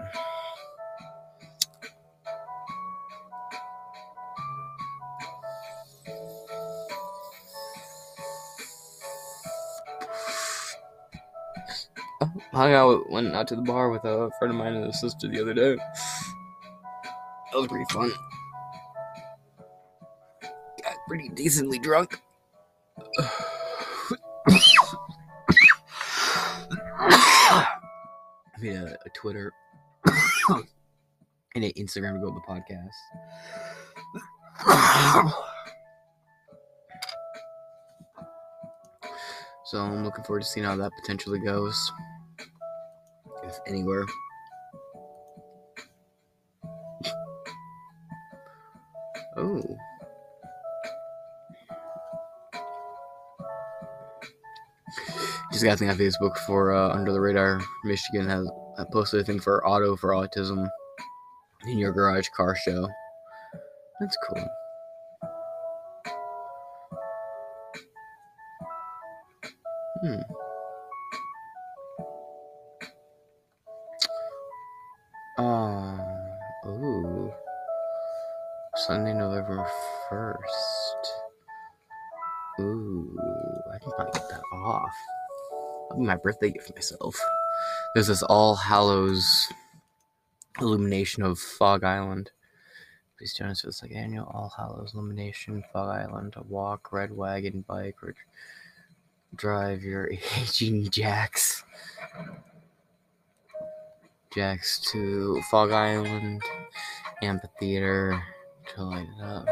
Oh, 12.22 12.32
hung 12.52 12.72
out, 12.72 13.10
went 13.10 13.34
out 13.34 13.48
to 13.48 13.56
the 13.56 13.62
bar 13.62 13.90
with 13.90 14.04
a 14.04 14.30
friend 14.38 14.52
of 14.52 14.58
mine 14.58 14.74
and 14.74 14.86
his 14.86 15.00
sister 15.00 15.26
the 15.26 15.40
other 15.40 15.54
day. 15.54 15.76
That 17.52 17.58
was 17.58 17.66
pretty 17.66 17.92
fun. 17.92 18.12
Got 20.82 20.96
pretty 21.08 21.28
decently 21.30 21.78
drunk. 21.78 22.20
I 27.02 27.66
made 28.60 28.76
a, 28.76 28.94
a 28.94 29.08
Twitter 29.14 29.52
and 31.54 31.64
an 31.64 31.72
Instagram 31.76 32.14
to 32.14 32.20
go 32.20 32.30
with 32.30 32.34
the 32.34 32.42
podcast. 32.48 32.90
so 39.64 39.78
I'm 39.78 40.04
looking 40.04 40.24
forward 40.24 40.42
to 40.42 40.46
seeing 40.46 40.66
how 40.66 40.76
that 40.76 40.92
potentially 41.00 41.40
goes. 41.40 41.90
If 43.42 43.58
anywhere. 43.66 44.04
Oh. 49.40 49.78
Just 55.50 55.64
got 55.64 55.74
a 55.74 55.76
thing 55.78 55.88
on 55.88 55.96
Facebook 55.96 56.36
for 56.46 56.74
uh, 56.74 56.90
Under 56.90 57.12
the 57.12 57.20
Radar. 57.20 57.60
Michigan 57.84 58.28
has 58.28 58.46
I 58.78 58.84
posted 58.92 59.20
a 59.20 59.24
thing 59.24 59.40
for 59.40 59.66
Auto 59.66 59.96
for 59.96 60.10
Autism 60.10 60.68
in 61.66 61.78
your 61.78 61.92
garage 61.92 62.28
car 62.28 62.54
show. 62.54 62.88
That's 64.00 64.16
cool. 64.28 64.48
Hmm. 70.02 70.39
Sunday, 79.50 79.70
first. 80.08 81.14
Ooh, 82.60 83.18
I 83.72 83.78
can 83.78 83.90
probably 83.92 84.20
get 84.20 84.28
that 84.28 84.42
off. 84.52 84.94
That'll 85.88 86.00
be 86.00 86.06
my 86.06 86.16
birthday 86.16 86.50
gift 86.50 86.72
myself. 86.74 87.18
There's 87.94 88.06
this 88.06 88.22
All 88.22 88.54
Hallows 88.54 89.48
illumination 90.60 91.22
of 91.22 91.38
Frog 91.38 91.84
Island. 91.84 92.30
Please 93.18 93.34
join 93.34 93.48
us 93.48 93.60
for 93.62 93.68
this 93.68 93.82
like 93.82 93.92
annual 93.92 94.26
All 94.26 94.52
Hallows 94.56 94.94
illumination, 94.94 95.64
Frog 95.72 95.88
Island. 95.88 96.34
A 96.36 96.42
walk, 96.44 96.92
red 96.92 97.10
wagon, 97.16 97.64
bike, 97.66 97.96
or 98.02 98.14
drive 99.34 99.82
your 99.82 100.10
aging 100.38 100.90
jacks. 100.90 101.64
Jacks 104.32 104.78
to 104.92 105.42
Frog 105.50 105.72
Island 105.72 106.42
amphitheater 107.22 108.22
to 108.74 108.84
light 108.84 109.06
it 109.18 109.22
up. 109.22 109.46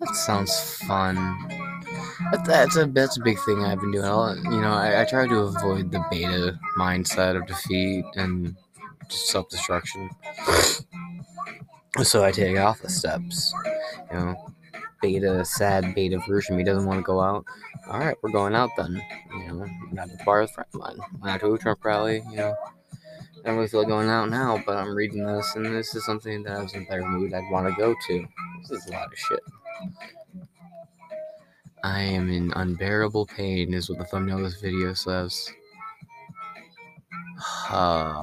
That 0.00 0.14
sounds 0.14 0.52
fun. 0.86 1.14
That, 2.30 2.44
that's 2.44 2.76
a 2.76 2.86
that's 2.86 3.16
a 3.16 3.20
big 3.22 3.38
thing 3.40 3.64
I've 3.64 3.80
been 3.80 3.92
doing. 3.92 4.04
I'll, 4.04 4.36
you 4.36 4.60
know, 4.60 4.72
I, 4.72 5.02
I 5.02 5.04
try 5.04 5.26
to 5.26 5.38
avoid 5.38 5.90
the 5.90 6.04
beta 6.10 6.58
mindset 6.78 7.36
of 7.36 7.46
defeat 7.46 8.04
and 8.16 8.56
just 9.08 9.28
self 9.28 9.48
destruction. 9.48 10.10
So 12.02 12.24
I 12.24 12.32
take 12.32 12.58
off 12.58 12.80
the 12.80 12.88
steps. 12.88 13.52
You 14.10 14.18
know, 14.18 14.54
beta 15.02 15.44
sad 15.44 15.94
beta 15.94 16.18
version 16.26 16.56
me 16.56 16.64
doesn't 16.64 16.86
want 16.86 16.98
to 16.98 17.04
go 17.04 17.20
out. 17.20 17.44
All 17.88 17.98
right, 17.98 18.16
we're 18.22 18.30
going 18.30 18.54
out 18.54 18.70
then. 18.76 19.02
You 19.34 19.52
know, 19.52 19.66
at 19.98 20.08
the 20.08 20.24
bar 20.24 20.40
with 20.40 20.50
friend 20.52 20.68
of 20.74 20.80
mine. 20.80 20.98
Out 21.26 21.40
to 21.40 21.52
a 21.52 21.58
Trump 21.58 21.84
rally. 21.84 22.22
You 22.30 22.36
know, 22.36 22.56
I 23.42 23.48
don't 23.48 23.56
really 23.56 23.68
feel 23.68 23.80
like 23.80 23.88
going 23.88 24.08
out 24.08 24.30
now, 24.30 24.62
but 24.64 24.76
I'm 24.76 24.94
reading 24.94 25.26
this, 25.26 25.56
and 25.56 25.66
this 25.66 25.96
is 25.96 26.06
something 26.06 26.44
that 26.44 26.58
I 26.58 26.62
was 26.62 26.74
in 26.74 26.82
a 26.82 26.86
better 26.86 27.04
mood. 27.04 27.34
I'd 27.34 27.50
want 27.50 27.66
to 27.66 27.74
go 27.74 27.92
to. 27.92 28.26
This 28.60 28.70
is 28.70 28.86
a 28.86 28.92
lot 28.92 29.08
of 29.12 29.18
shit. 29.18 29.40
I 31.82 32.02
am 32.02 32.30
in 32.30 32.52
unbearable 32.54 33.26
pain, 33.26 33.74
is 33.74 33.90
what 33.90 33.98
the 33.98 34.04
thumbnail 34.04 34.38
of 34.38 34.44
this 34.44 34.60
video 34.60 34.94
says. 34.94 35.50
Uh, 37.70 38.14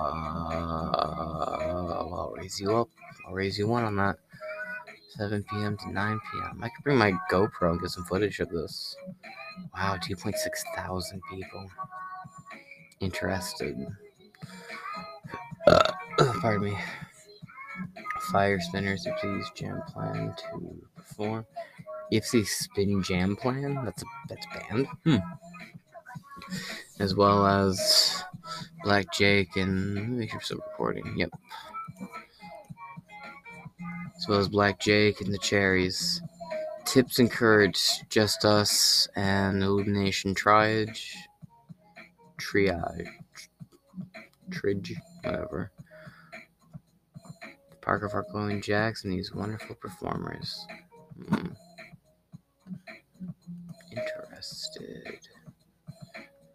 I'll 2.12 2.34
raise 2.38 2.60
you 2.60 2.76
up. 2.78 2.90
I'll 3.28 3.34
raise 3.34 3.58
you 3.58 3.68
one 3.68 3.84
on 3.84 3.96
that. 3.98 4.18
7 5.18 5.44
p.m. 5.50 5.76
to 5.78 5.92
9 5.92 6.20
p.m. 6.32 6.60
I 6.64 6.70
could 6.70 6.84
bring 6.84 6.98
my 6.98 7.12
GoPro 7.32 7.72
and 7.72 7.82
get 7.82 7.90
some 7.90 8.06
footage 8.06 8.40
of 8.40 8.50
this. 8.50 8.96
Wow, 9.74 9.98
2.6 9.98 10.36
thousand 10.76 11.22
people 11.30 11.68
interested. 13.02 13.76
Uh, 15.70 15.94
pardon 16.42 16.72
me. 16.72 16.78
Fire 18.32 18.60
spinners, 18.60 19.08
please 19.22 19.46
jam 19.56 19.82
plan 19.88 20.34
to 20.38 20.76
perform. 20.96 21.46
EFC 22.12 22.46
Spin 22.46 23.04
Jam 23.04 23.36
Plan. 23.36 23.80
That's 23.86 24.02
a 24.02 24.06
that's 24.28 24.46
a 24.46 24.60
band. 24.60 24.88
Hmm. 25.06 25.18
As 27.00 27.16
well 27.16 27.46
as 27.46 28.24
Black 28.84 29.14
Jake 29.14 29.56
and 29.56 30.18
make 30.18 30.32
sure 30.32 30.42
some 30.42 30.62
recording. 30.72 31.14
Yep. 31.18 31.30
As 34.18 34.28
well 34.28 34.40
as 34.40 34.50
Black 34.50 34.80
Jake 34.80 35.22
and 35.22 35.34
the 35.34 35.38
Cherries. 35.38 36.22
Tips 36.86 37.20
encouraged 37.20 38.10
just 38.10 38.44
us 38.44 39.08
and 39.16 39.62
Illumination 39.62 40.34
Triage. 40.34 41.14
Triage. 42.40 43.08
Tridge. 44.50 44.96
Whatever. 45.24 45.72
Park 47.82 48.04
of 48.04 48.14
our 48.14 48.26
glowing 48.32 48.62
jacks 48.62 49.04
and 49.04 49.14
these 49.14 49.34
wonderful 49.34 49.76
performers. 49.76 50.66
Hmm 51.30 51.48
interested. 54.40 55.28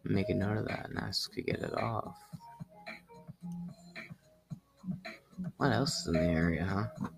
Make 0.04 0.28
a 0.28 0.34
note 0.34 0.58
of 0.58 0.68
that 0.68 0.88
and 0.88 0.98
ask 0.98 1.32
to 1.32 1.42
get 1.42 1.60
it 1.60 1.74
off. 1.74 2.16
What 5.56 5.72
else 5.72 6.00
is 6.00 6.06
in 6.08 6.12
the 6.14 6.20
area, 6.20 6.64
huh? 6.64 7.08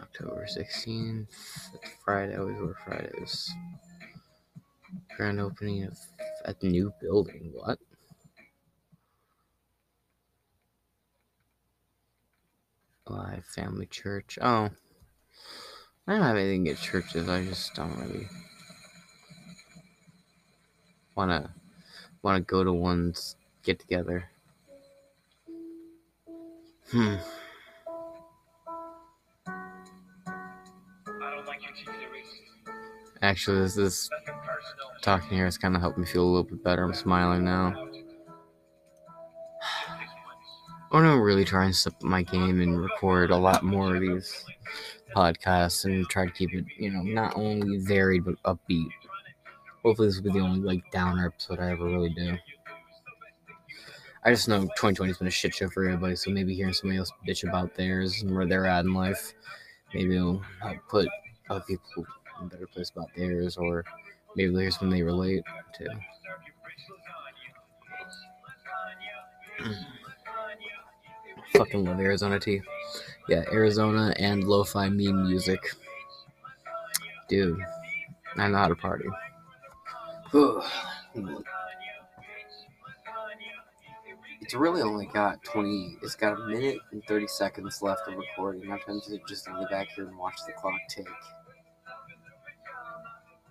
October 0.00 0.46
16th. 0.46 1.26
It's 1.28 1.90
Friday. 2.04 2.36
Always 2.36 2.58
work 2.58 2.76
Fridays. 2.84 3.50
Grand 5.16 5.40
opening 5.40 5.84
of 5.84 6.58
the 6.60 6.68
new 6.68 6.92
building. 7.00 7.52
What? 7.54 7.78
Live 13.08 13.44
Family 13.44 13.86
Church. 13.86 14.38
Oh. 14.40 14.70
I 16.08 16.12
don't 16.12 16.22
have 16.22 16.36
anything 16.36 16.68
at 16.68 16.78
churches. 16.78 17.28
I 17.28 17.44
just 17.44 17.74
don't 17.74 17.96
really 17.98 18.28
wanna 21.16 21.52
wanna 22.22 22.40
go 22.40 22.62
to 22.62 22.72
one's 22.72 23.36
get 23.64 23.80
together. 23.80 24.28
Hmm. 26.90 27.16
Actually, 33.22 33.60
this 33.60 33.76
is 33.76 34.10
talking 35.02 35.30
here 35.30 35.46
has 35.46 35.58
kind 35.58 35.74
of 35.74 35.80
helped 35.80 35.98
me 35.98 36.06
feel 36.06 36.22
a 36.22 36.26
little 36.26 36.44
bit 36.44 36.62
better. 36.62 36.84
I'm 36.84 36.94
smiling 36.94 37.44
now. 37.44 37.88
Oh, 40.92 40.98
I 40.98 41.02
want 41.02 41.18
to 41.18 41.22
really 41.22 41.44
try 41.44 41.64
and 41.64 41.74
step 41.74 42.00
my 42.00 42.22
game 42.22 42.60
and 42.60 42.80
record 42.80 43.30
a 43.30 43.36
lot 43.36 43.64
more 43.64 43.96
of 43.96 44.00
these 44.00 44.44
podcasts 45.14 45.84
and 45.84 46.08
try 46.08 46.26
to 46.26 46.30
keep 46.30 46.54
it, 46.54 46.64
you 46.78 46.90
know, 46.90 47.02
not 47.02 47.36
only 47.36 47.78
varied 47.78 48.24
but 48.24 48.40
upbeat. 48.44 48.88
Hopefully, 49.82 50.08
this 50.08 50.16
will 50.16 50.32
be 50.32 50.38
the 50.38 50.44
only 50.44 50.60
like 50.60 50.88
downer 50.92 51.26
episode 51.26 51.58
I 51.58 51.72
ever 51.72 51.84
really 51.86 52.10
do. 52.10 52.36
I 54.24 54.30
just 54.30 54.48
know 54.48 54.60
2020 54.60 55.10
has 55.10 55.18
been 55.18 55.26
a 55.26 55.30
shit 55.30 55.54
show 55.54 55.68
for 55.68 55.84
everybody, 55.84 56.14
so 56.14 56.30
maybe 56.30 56.54
hearing 56.54 56.72
somebody 56.72 56.98
else 56.98 57.10
bitch 57.26 57.48
about 57.48 57.74
theirs 57.74 58.22
and 58.22 58.34
where 58.34 58.46
they're 58.46 58.66
at 58.66 58.84
in 58.84 58.94
life, 58.94 59.32
maybe 59.92 60.16
it'll 60.16 60.42
help 60.62 60.76
put 60.88 61.08
other 61.50 61.64
people 61.66 62.06
in 62.40 62.46
a 62.46 62.48
better 62.48 62.66
place 62.68 62.90
about 62.90 63.08
theirs, 63.16 63.56
or 63.56 63.84
maybe 64.36 64.50
they'll 64.50 64.60
hear 64.60 64.70
something 64.70 64.90
they 64.90 65.02
relate 65.02 65.42
to. 65.74 65.86
Fucking 71.56 71.84
love 71.84 72.00
Arizona 72.00 72.38
tea. 72.38 72.60
Yeah, 73.28 73.44
Arizona 73.52 74.14
and 74.18 74.44
lo 74.44 74.64
fi 74.64 74.88
meme 74.88 75.26
music. 75.26 75.60
Dude, 77.28 77.58
I 78.36 78.48
know 78.48 78.58
how 78.58 78.68
to 78.68 78.76
party. 78.76 79.06
it's 84.40 84.54
really 84.54 84.82
only 84.82 85.06
got 85.06 85.42
20, 85.44 85.98
it's 86.02 86.14
got 86.14 86.38
a 86.38 86.46
minute 86.46 86.78
and 86.92 87.02
30 87.04 87.26
seconds 87.26 87.82
left 87.82 88.06
of 88.06 88.14
recording. 88.16 88.70
I'm 88.70 88.78
tempted 88.78 89.10
to 89.10 89.20
just 89.28 89.48
lay 89.50 89.64
back 89.70 89.88
here 89.96 90.06
and 90.06 90.16
watch 90.18 90.36
the 90.46 90.52
clock 90.52 90.80
tick. 90.88 91.08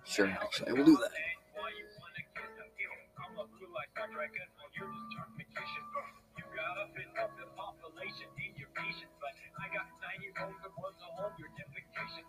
Sure, 0.04 0.28
actually, 0.28 0.70
I 0.70 0.72
will 0.72 0.84
do 0.84 0.96
that 0.96 1.10
patient, 8.76 9.12
but 9.16 9.32
I 9.56 9.66
got 9.72 9.88
90 10.20 10.36
pounds 10.36 10.60
of 10.60 10.72
ones 10.76 11.00
all 11.00 11.32
of 11.32 11.34
your 11.40 11.48
defecation. 11.56 12.24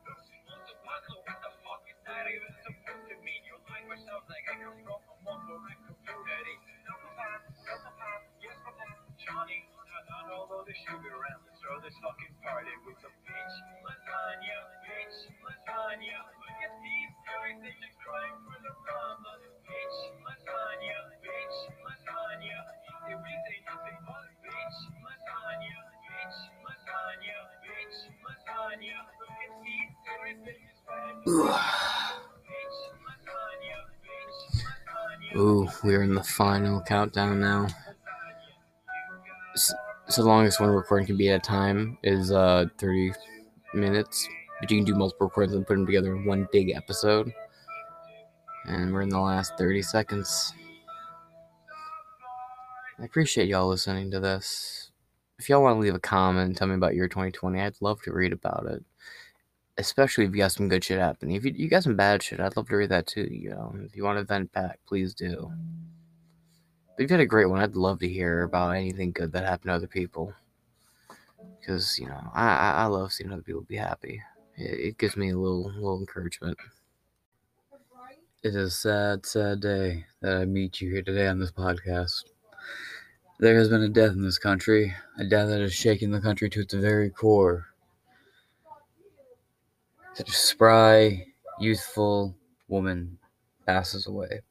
Once 0.47 0.67
upon 0.71 0.99
what 1.27 1.39
the 1.43 1.51
fuck 1.59 1.83
is 1.91 1.99
that 2.07 2.23
even 2.31 2.51
supposed 2.63 3.05
to 3.11 3.15
mean? 3.19 3.41
Your 3.43 3.59
language 3.67 3.99
sounds 4.07 4.27
like 4.31 4.47
it 4.47 4.63
comes 4.63 4.79
from 4.79 5.01
a 5.03 5.15
mumble 5.27 5.59
rap 5.59 5.79
community. 5.91 6.55
Double 6.87 7.11
pop, 7.19 7.43
double 7.67 7.95
yes, 8.39 8.55
but 8.63 8.75
that's 8.79 8.99
Johnny. 9.19 9.59
Not, 9.75 10.03
not 10.07 10.25
all 10.31 10.47
of 10.47 10.63
the 10.63 10.75
sugar 10.87 11.11
around. 11.11 11.43
Let's 11.43 11.59
throw 11.59 11.77
this 11.83 11.95
fucking 11.99 12.35
party 12.39 12.71
with 12.87 12.95
some 13.03 13.15
bitch 13.27 13.55
lasagna, 13.83 14.59
bitch 14.87 15.17
lasagna. 15.43 16.17
Look 16.31 16.59
at 16.63 16.73
these 16.79 17.13
guys, 17.27 17.57
they 17.59 17.75
just 17.75 17.97
crying 17.99 18.39
for 18.47 18.57
the 18.63 18.73
mama, 18.87 19.33
bitch 19.67 19.99
Ooh, 35.35 35.67
we're 35.83 36.01
in 36.01 36.15
the 36.15 36.23
final 36.23 36.81
countdown 36.81 37.41
now. 37.41 37.67
So 40.07 40.23
long 40.23 40.45
as 40.45 40.57
one 40.57 40.69
recording 40.69 41.05
can 41.05 41.17
be 41.17 41.29
at 41.29 41.35
a 41.35 41.39
time 41.39 41.97
is 42.01 42.31
uh 42.31 42.67
30 42.77 43.11
minutes, 43.73 44.25
but 44.61 44.71
you 44.71 44.77
can 44.77 44.85
do 44.85 44.95
multiple 44.95 45.27
recordings 45.27 45.53
and 45.53 45.67
put 45.67 45.75
them 45.75 45.85
together 45.85 46.15
in 46.15 46.23
one 46.25 46.47
big 46.53 46.71
episode. 46.71 47.33
And 48.65 48.93
we're 48.93 49.01
in 49.01 49.09
the 49.09 49.19
last 49.19 49.57
30 49.57 49.81
seconds. 49.81 50.53
I 52.99 53.03
appreciate 53.03 53.49
y'all 53.49 53.67
listening 53.67 54.11
to 54.11 54.21
this. 54.21 54.91
If 55.39 55.49
y'all 55.49 55.61
want 55.61 55.75
to 55.75 55.81
leave 55.81 55.93
a 55.93 55.99
comment 55.99 56.47
and 56.47 56.57
tell 56.57 56.67
me 56.67 56.75
about 56.75 56.95
your 56.95 57.09
2020, 57.09 57.61
I'd 57.61 57.75
love 57.81 58.01
to 58.03 58.13
read 58.13 58.31
about 58.31 58.65
it. 58.69 58.83
Especially 59.77 60.25
if 60.25 60.31
you 60.31 60.37
got 60.37 60.51
some 60.51 60.69
good 60.69 60.83
shit 60.83 60.99
happening. 60.99 61.35
If 61.35 61.45
you, 61.45 61.53
you 61.55 61.69
got 61.69 61.83
some 61.83 61.95
bad 61.95 62.23
shit, 62.23 62.39
I'd 62.39 62.57
love 62.57 62.67
to 62.69 62.75
read 62.75 62.89
that 62.89 63.05
too. 63.05 63.27
You 63.29 63.51
know, 63.51 63.75
if 63.83 63.95
you 63.95 64.03
want 64.03 64.17
to 64.17 64.23
vent 64.23 64.51
back, 64.51 64.79
please 64.87 65.13
do. 65.13 65.51
But 66.95 67.03
you've 67.03 67.11
had 67.11 67.19
a 67.19 67.27
great 67.27 67.45
one. 67.45 67.59
I'd 67.59 67.75
love 67.75 67.99
to 67.99 68.07
hear 68.07 68.41
about 68.41 68.71
anything 68.71 69.11
good 69.11 69.31
that 69.33 69.45
happened 69.45 69.69
to 69.69 69.75
other 69.75 69.87
people. 69.87 70.33
Because, 71.59 71.99
you 71.99 72.07
know, 72.07 72.19
I, 72.33 72.47
I, 72.47 72.71
I 72.71 72.85
love 72.85 73.13
seeing 73.13 73.31
other 73.31 73.43
people 73.43 73.61
be 73.61 73.75
happy. 73.75 74.21
It, 74.55 74.79
it 74.79 74.97
gives 74.97 75.15
me 75.15 75.29
a 75.29 75.37
little 75.37 75.65
little 75.65 75.99
encouragement. 75.99 76.57
It 78.43 78.49
is 78.49 78.55
a 78.55 78.69
sad, 78.71 79.25
sad 79.25 79.61
day 79.61 80.05
that 80.21 80.37
I 80.37 80.45
meet 80.45 80.81
you 80.81 80.89
here 80.89 81.01
today 81.03 81.27
on 81.27 81.39
this 81.39 81.51
podcast. 81.51 82.23
There 83.39 83.55
has 83.57 83.69
been 83.69 83.83
a 83.83 83.89
death 83.89 84.13
in 84.13 84.23
this 84.23 84.39
country, 84.39 84.95
a 85.19 85.25
death 85.25 85.49
that 85.49 85.61
has 85.61 85.73
shaken 85.73 86.11
the 86.11 86.21
country 86.21 86.49
to 86.49 86.61
its 86.61 86.73
very 86.73 87.09
core. 87.11 87.67
Such 90.17 90.29
a 90.29 90.33
spry, 90.33 91.27
youthful 91.59 92.35
woman 92.67 93.19
passes 93.67 94.07
away. 94.07 94.41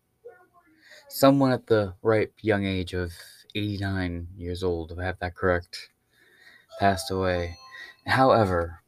Someone 1.08 1.50
at 1.50 1.66
the 1.66 1.94
ripe 2.02 2.34
young 2.40 2.64
age 2.64 2.94
of 2.94 3.12
89 3.56 4.28
years 4.36 4.62
old, 4.62 4.92
if 4.92 4.98
I 5.00 5.02
have 5.02 5.18
that 5.18 5.34
correct, 5.34 5.90
passed 6.78 7.10
away. 7.10 7.56
However, 8.06 8.80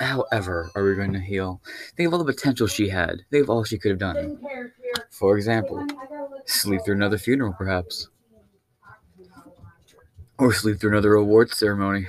however, 0.00 0.72
are 0.74 0.82
we 0.82 0.96
going 0.96 1.12
to 1.12 1.20
heal? 1.20 1.62
Think 1.96 2.08
of 2.08 2.14
all 2.14 2.24
the 2.24 2.32
potential 2.32 2.66
she 2.66 2.88
had. 2.88 3.22
Think 3.30 3.44
of 3.44 3.50
all 3.50 3.62
she 3.62 3.78
could 3.78 3.90
have 3.90 4.00
done. 4.00 4.40
For 5.10 5.36
example, 5.36 5.86
sleep 6.46 6.80
through 6.84 6.96
another 6.96 7.18
funeral, 7.18 7.52
perhaps 7.52 8.08
or 10.38 10.52
sleep 10.52 10.80
through 10.80 10.90
another 10.90 11.14
awards 11.14 11.56
ceremony, 11.56 12.08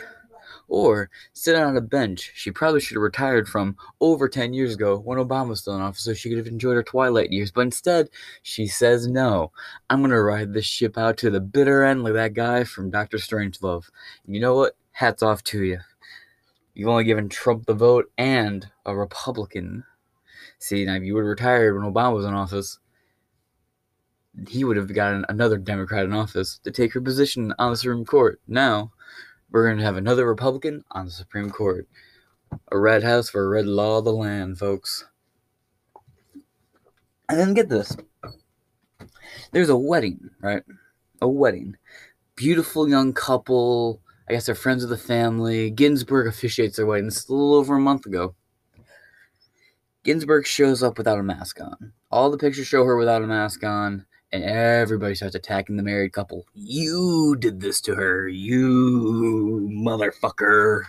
or 0.68 1.10
sit 1.34 1.56
on 1.56 1.78
a 1.78 1.82
bench 1.82 2.32
she 2.34 2.52
probably 2.52 2.80
should 2.80 2.96
have 2.96 3.04
retired 3.04 3.48
from 3.48 3.76
over 4.02 4.28
10 4.28 4.54
years 4.54 4.74
ago 4.74 4.98
when 4.98 5.18
Obama 5.18 5.50
was 5.50 5.62
still 5.62 5.76
in 5.76 5.82
office 5.82 6.04
so 6.04 6.14
she 6.14 6.30
could 6.30 6.38
have 6.38 6.48
enjoyed 6.48 6.76
her 6.76 6.84
twilight 6.84 7.32
years. 7.32 7.52
But 7.52 7.62
instead, 7.62 8.10
she 8.42 8.68
says, 8.68 9.08
No, 9.08 9.52
I'm 9.90 10.02
going 10.02 10.12
to 10.12 10.22
ride 10.22 10.54
this 10.54 10.66
ship 10.66 10.98
out 10.98 11.18
to 11.18 11.30
the 11.30 11.40
bitter 11.40 11.84
end 11.84 12.04
like 12.04 12.14
that 12.14 12.34
guy 12.34 12.64
from 12.64 12.90
Doctor 12.90 13.18
Strangelove. 13.18 13.90
You 14.26 14.40
know 14.40 14.56
what? 14.56 14.76
Hats 14.92 15.24
off 15.24 15.44
to 15.46 15.64
you. 15.64 15.80
You've 16.74 16.90
only 16.90 17.04
given 17.04 17.30
Trump 17.30 17.66
the 17.66 17.74
vote 17.74 18.12
and 18.18 18.70
a 18.86 18.96
Republican. 18.96 19.84
See, 20.60 20.86
now 20.86 20.96
if 20.96 21.04
you 21.04 21.14
would 21.14 21.22
have 21.22 21.30
retired 21.30 21.76
when 21.76 21.92
Obama 21.92 22.16
was 22.16 22.26
in 22.26 22.34
office, 22.34 22.80
he 24.48 24.64
would 24.64 24.78
have 24.78 24.94
gotten 24.94 25.26
another 25.30 25.58
Democrat 25.58 26.06
in 26.06 26.14
office 26.14 26.60
to 26.64 26.72
take 26.72 26.94
her 26.94 27.02
position 27.02 27.54
on 27.58 27.72
the 27.72 27.78
Supreme 27.78 28.06
Court. 28.06 28.42
Now, 28.48 28.92
we're 29.52 29.66
going 29.66 29.78
to 29.78 29.84
have 29.84 29.98
another 29.98 30.26
Republican 30.26 30.84
on 30.92 31.06
the 31.06 31.12
Supreme 31.12 31.50
Court. 31.50 31.88
A 32.72 32.78
red 32.78 33.04
house 33.04 33.30
for 33.30 33.44
a 33.44 33.50
red 33.50 33.66
law 33.66 34.00
of 34.00 34.06
the 34.06 34.14
land, 34.14 34.58
folks. 34.58 35.06
And 37.28 37.40
then 37.40 37.54
get 37.54 37.70
this 37.70 37.96
there's 39.52 39.70
a 39.70 39.78
wedding, 39.78 40.32
right? 40.42 40.64
A 41.22 41.28
wedding. 41.28 41.78
Beautiful 42.36 42.90
young 42.90 43.14
couple. 43.14 44.02
I 44.28 44.34
guess 44.34 44.46
they're 44.46 44.56
friends 44.56 44.84
of 44.84 44.90
the 44.90 44.98
family. 44.98 45.70
Ginsburg 45.70 46.28
officiates 46.28 46.78
their 46.78 46.86
wedding. 46.86 47.08
It's 47.08 47.30
a 47.30 47.32
little 47.32 47.54
over 47.54 47.76
a 47.76 47.80
month 47.80 48.06
ago. 48.06 48.36
Ginsburg 50.04 50.46
shows 50.46 50.84
up 50.84 50.98
without 50.98 51.20
a 51.20 51.24
mask 51.24 51.62
on. 51.62 51.94
All 52.12 52.30
the 52.30 52.38
pictures 52.38 52.68
show 52.68 52.84
her 52.84 52.98
without 52.98 53.24
a 53.24 53.28
mask 53.28 53.64
on 53.64 54.06
and 54.36 54.44
everybody 54.44 55.16
starts 55.16 55.36
attacking 55.36 55.78
the 55.78 55.84
married 55.84 56.12
couple. 56.12 56.46
You 56.54 57.38
did 57.40 57.62
this 57.62 57.80
to 57.82 57.96
her, 57.96 58.28
you 58.28 59.70
motherfucker. 59.72 60.84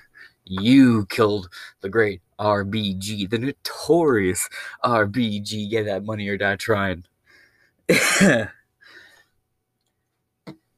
You 0.45 1.07
killed 1.07 1.49
the 1.81 1.89
great 1.89 2.23
RBG, 2.41 3.31
the 3.31 3.39
notorious 3.39 4.49
RBG. 4.85 5.71
Get 5.71 5.87
that 5.87 6.05
money 6.05 6.29
or 6.29 6.37
die 6.37 6.57
trying. 6.57 7.05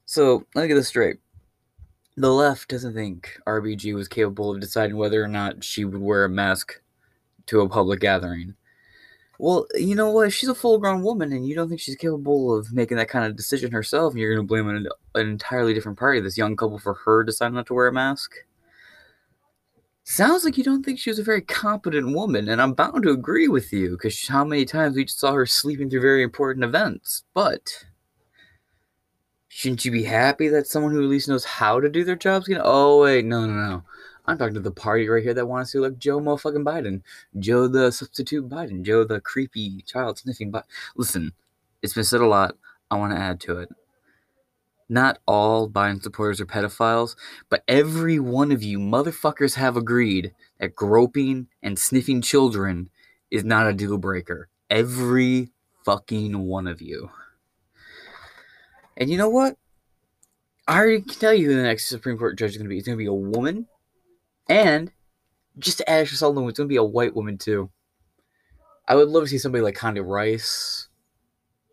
so, 0.04 0.46
let 0.54 0.62
me 0.62 0.68
get 0.68 0.74
this 0.74 0.88
straight. 0.88 1.18
The 2.16 2.32
left 2.32 2.68
doesn't 2.68 2.94
think 2.94 3.38
RBG 3.46 3.94
was 3.94 4.08
capable 4.08 4.50
of 4.50 4.60
deciding 4.60 4.96
whether 4.96 5.22
or 5.22 5.28
not 5.28 5.64
she 5.64 5.84
would 5.86 6.00
wear 6.00 6.24
a 6.24 6.28
mask 6.28 6.82
to 7.46 7.60
a 7.62 7.68
public 7.68 8.00
gathering. 8.00 8.54
Well, 9.38 9.66
you 9.74 9.94
know 9.94 10.10
what? 10.10 10.26
If 10.26 10.34
she's 10.34 10.48
a 10.48 10.54
full 10.54 10.78
grown 10.78 11.02
woman 11.02 11.32
and 11.32 11.46
you 11.46 11.54
don't 11.54 11.68
think 11.68 11.80
she's 11.80 11.94
capable 11.94 12.56
of 12.56 12.72
making 12.72 12.96
that 12.96 13.08
kind 13.08 13.24
of 13.24 13.36
decision 13.36 13.70
herself, 13.70 14.12
and 14.12 14.20
you're 14.20 14.34
going 14.34 14.44
to 14.44 14.48
blame 14.48 14.68
an, 14.68 14.88
an 15.14 15.28
entirely 15.28 15.72
different 15.74 15.98
party, 15.98 16.20
this 16.20 16.36
young 16.36 16.56
couple, 16.56 16.78
for 16.78 16.94
her 16.94 17.22
deciding 17.22 17.54
not 17.54 17.66
to 17.66 17.74
wear 17.74 17.86
a 17.86 17.92
mask? 17.92 18.32
Sounds 20.02 20.44
like 20.44 20.56
you 20.58 20.64
don't 20.64 20.82
think 20.82 20.98
she 20.98 21.10
was 21.10 21.18
a 21.18 21.22
very 21.22 21.42
competent 21.42 22.14
woman, 22.14 22.48
and 22.48 22.60
I'm 22.60 22.72
bound 22.72 23.02
to 23.04 23.10
agree 23.10 23.46
with 23.46 23.72
you, 23.72 23.90
because 23.90 24.26
how 24.26 24.44
many 24.44 24.64
times 24.64 24.96
we 24.96 25.04
just 25.04 25.20
saw 25.20 25.32
her 25.32 25.46
sleeping 25.46 25.88
through 25.88 26.00
very 26.00 26.22
important 26.22 26.64
events. 26.64 27.24
But 27.34 27.84
shouldn't 29.48 29.84
you 29.84 29.92
be 29.92 30.04
happy 30.04 30.48
that 30.48 30.66
someone 30.66 30.92
who 30.92 31.02
at 31.02 31.10
least 31.10 31.28
knows 31.28 31.44
how 31.44 31.78
to 31.78 31.88
do 31.88 32.04
their 32.04 32.16
job's 32.16 32.48
gonna? 32.48 32.62
Oh 32.64 33.02
wait, 33.02 33.24
no, 33.24 33.46
no, 33.46 33.52
no. 33.52 33.82
I'm 34.28 34.36
talking 34.36 34.54
to 34.54 34.60
the 34.60 34.70
party 34.70 35.08
right 35.08 35.22
here 35.22 35.32
that 35.32 35.46
wants 35.46 35.72
to 35.72 35.78
elect 35.78 35.98
Joe 35.98 36.20
motherfucking 36.20 36.62
Biden. 36.62 37.00
Joe 37.38 37.66
the 37.66 37.90
substitute 37.90 38.46
Biden. 38.46 38.82
Joe 38.82 39.02
the 39.02 39.22
creepy 39.22 39.80
child 39.86 40.18
sniffing 40.18 40.52
Biden. 40.52 40.64
Listen, 40.96 41.32
it's 41.80 41.94
been 41.94 42.04
said 42.04 42.20
a 42.20 42.26
lot. 42.26 42.54
I 42.90 42.96
want 42.96 43.14
to 43.14 43.18
add 43.18 43.40
to 43.40 43.58
it. 43.58 43.70
Not 44.86 45.18
all 45.26 45.68
Biden 45.68 46.02
supporters 46.02 46.42
are 46.42 46.46
pedophiles, 46.46 47.16
but 47.48 47.64
every 47.66 48.18
one 48.18 48.52
of 48.52 48.62
you 48.62 48.78
motherfuckers 48.78 49.54
have 49.54 49.78
agreed 49.78 50.34
that 50.60 50.76
groping 50.76 51.48
and 51.62 51.78
sniffing 51.78 52.20
children 52.20 52.90
is 53.30 53.44
not 53.44 53.66
a 53.66 53.72
deal 53.72 53.96
breaker. 53.96 54.48
Every 54.68 55.52
fucking 55.86 56.38
one 56.38 56.66
of 56.66 56.82
you. 56.82 57.10
And 58.94 59.08
you 59.08 59.16
know 59.16 59.30
what? 59.30 59.56
I 60.66 60.76
already 60.80 61.00
can 61.00 61.18
tell 61.18 61.32
you 61.32 61.46
who 61.46 61.56
the 61.56 61.62
next 61.62 61.88
Supreme 61.88 62.18
Court 62.18 62.36
judge 62.36 62.50
is 62.50 62.56
going 62.58 62.66
to 62.66 62.68
be. 62.68 62.76
It's 62.76 62.86
going 62.86 62.98
to 62.98 63.02
be 63.02 63.06
a 63.06 63.12
woman 63.14 63.66
and 64.48 64.92
just 65.58 65.78
to 65.78 65.90
add 65.90 66.10
yourself, 66.10 66.34
to 66.34 66.48
it's 66.48 66.58
going 66.58 66.68
to 66.68 66.72
be 66.72 66.76
a 66.76 66.84
white 66.84 67.14
woman 67.14 67.38
too. 67.38 67.70
I 68.86 68.94
would 68.94 69.08
love 69.08 69.24
to 69.24 69.28
see 69.28 69.38
somebody 69.38 69.62
like 69.62 69.76
Condi 69.76 70.02
Rice, 70.04 70.88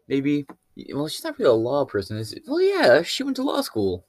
maybe. 0.08 0.46
Well, 0.94 1.08
she's 1.08 1.24
not 1.24 1.40
really 1.40 1.52
a 1.52 1.54
law 1.54 1.86
person, 1.86 2.18
is 2.18 2.34
it? 2.34 2.44
Well, 2.46 2.62
yeah, 2.62 3.02
she 3.04 3.24
went 3.24 3.38
to 3.38 3.44
law 3.44 3.62
school. 3.62 4.06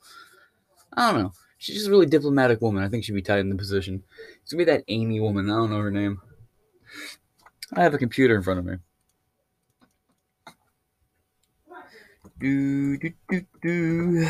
I 0.92 1.12
don't 1.12 1.22
know. 1.22 1.32
She's 1.58 1.76
just 1.76 1.86
a 1.88 1.90
really 1.90 2.06
diplomatic 2.06 2.60
woman. 2.60 2.82
I 2.82 2.88
think 2.88 3.04
she'd 3.04 3.12
be 3.12 3.22
tied 3.22 3.38
in 3.40 3.48
the 3.48 3.54
position. 3.54 4.02
It's 4.42 4.52
gonna 4.52 4.64
be 4.64 4.70
that 4.70 4.84
Amy 4.88 5.20
woman. 5.20 5.48
I 5.50 5.56
don't 5.56 5.70
know 5.70 5.80
her 5.80 5.90
name. 5.90 6.20
I 7.72 7.82
have 7.82 7.94
a 7.94 7.98
computer 7.98 8.34
in 8.34 8.42
front 8.42 8.58
of 8.58 8.66
me. 8.66 8.76
Do 12.38 12.98
do 12.98 13.12
do 13.30 13.46
do. 13.62 14.28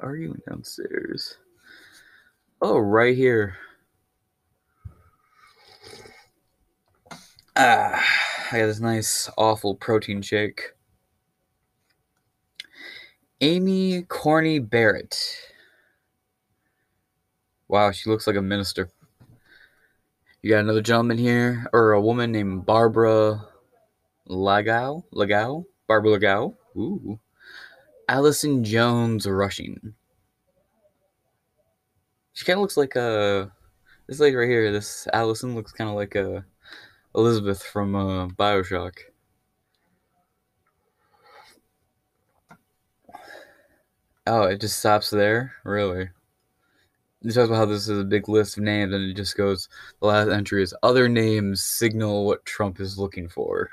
Are 0.00 0.16
you 0.16 0.36
downstairs? 0.48 1.38
Oh, 2.60 2.78
right 2.78 3.16
here. 3.16 3.56
Ah, 7.54 8.04
I 8.52 8.58
got 8.58 8.66
this 8.66 8.80
nice, 8.80 9.30
awful 9.36 9.74
protein 9.74 10.22
shake. 10.22 10.72
Amy 13.40 14.02
Coney 14.08 14.58
Barrett. 14.58 15.18
Wow, 17.68 17.90
she 17.92 18.08
looks 18.08 18.26
like 18.26 18.36
a 18.36 18.42
minister. 18.42 18.90
You 20.42 20.50
got 20.50 20.60
another 20.60 20.82
gentleman 20.82 21.18
here, 21.18 21.66
or 21.72 21.92
a 21.92 22.00
woman 22.00 22.32
named 22.32 22.66
Barbara 22.66 23.44
Lagoa? 24.28 25.02
Lagoa? 25.12 25.64
Barbara 25.86 26.10
Lagoa? 26.12 26.54
Ooh. 26.76 27.18
Allison 28.08 28.62
Jones 28.62 29.26
Rushing. 29.26 29.94
She 32.34 32.44
kind 32.44 32.58
of 32.58 32.60
looks 32.62 32.76
like 32.76 32.94
a. 32.96 33.50
This 34.06 34.20
lady 34.20 34.36
right 34.36 34.48
here, 34.48 34.70
this 34.70 35.08
Allison 35.12 35.56
looks 35.56 35.72
kind 35.72 35.90
of 35.90 35.96
like 35.96 36.14
a 36.14 36.44
Elizabeth 37.16 37.62
from 37.62 37.96
uh, 37.96 38.28
Bioshock. 38.28 38.92
Oh, 44.28 44.42
it 44.42 44.60
just 44.60 44.78
stops 44.78 45.10
there? 45.10 45.54
Really? 45.64 46.10
It 47.22 47.32
talks 47.32 47.48
about 47.48 47.56
how 47.56 47.66
this 47.66 47.88
is 47.88 47.98
a 47.98 48.04
big 48.04 48.28
list 48.28 48.56
of 48.56 48.62
names, 48.64 48.92
and 48.92 49.10
it 49.10 49.14
just 49.14 49.36
goes. 49.36 49.68
The 50.00 50.06
last 50.06 50.28
entry 50.28 50.62
is 50.62 50.74
other 50.82 51.08
names 51.08 51.64
signal 51.64 52.26
what 52.26 52.44
Trump 52.44 52.80
is 52.80 52.98
looking 52.98 53.28
for. 53.28 53.70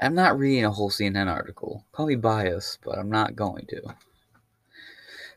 I'm 0.00 0.14
not 0.14 0.38
reading 0.38 0.64
a 0.64 0.70
whole 0.70 0.90
CNN 0.90 1.30
article. 1.30 1.84
Probably 1.92 2.16
biased, 2.16 2.80
but 2.84 2.98
I'm 2.98 3.10
not 3.10 3.34
going 3.34 3.66
to. 3.68 3.82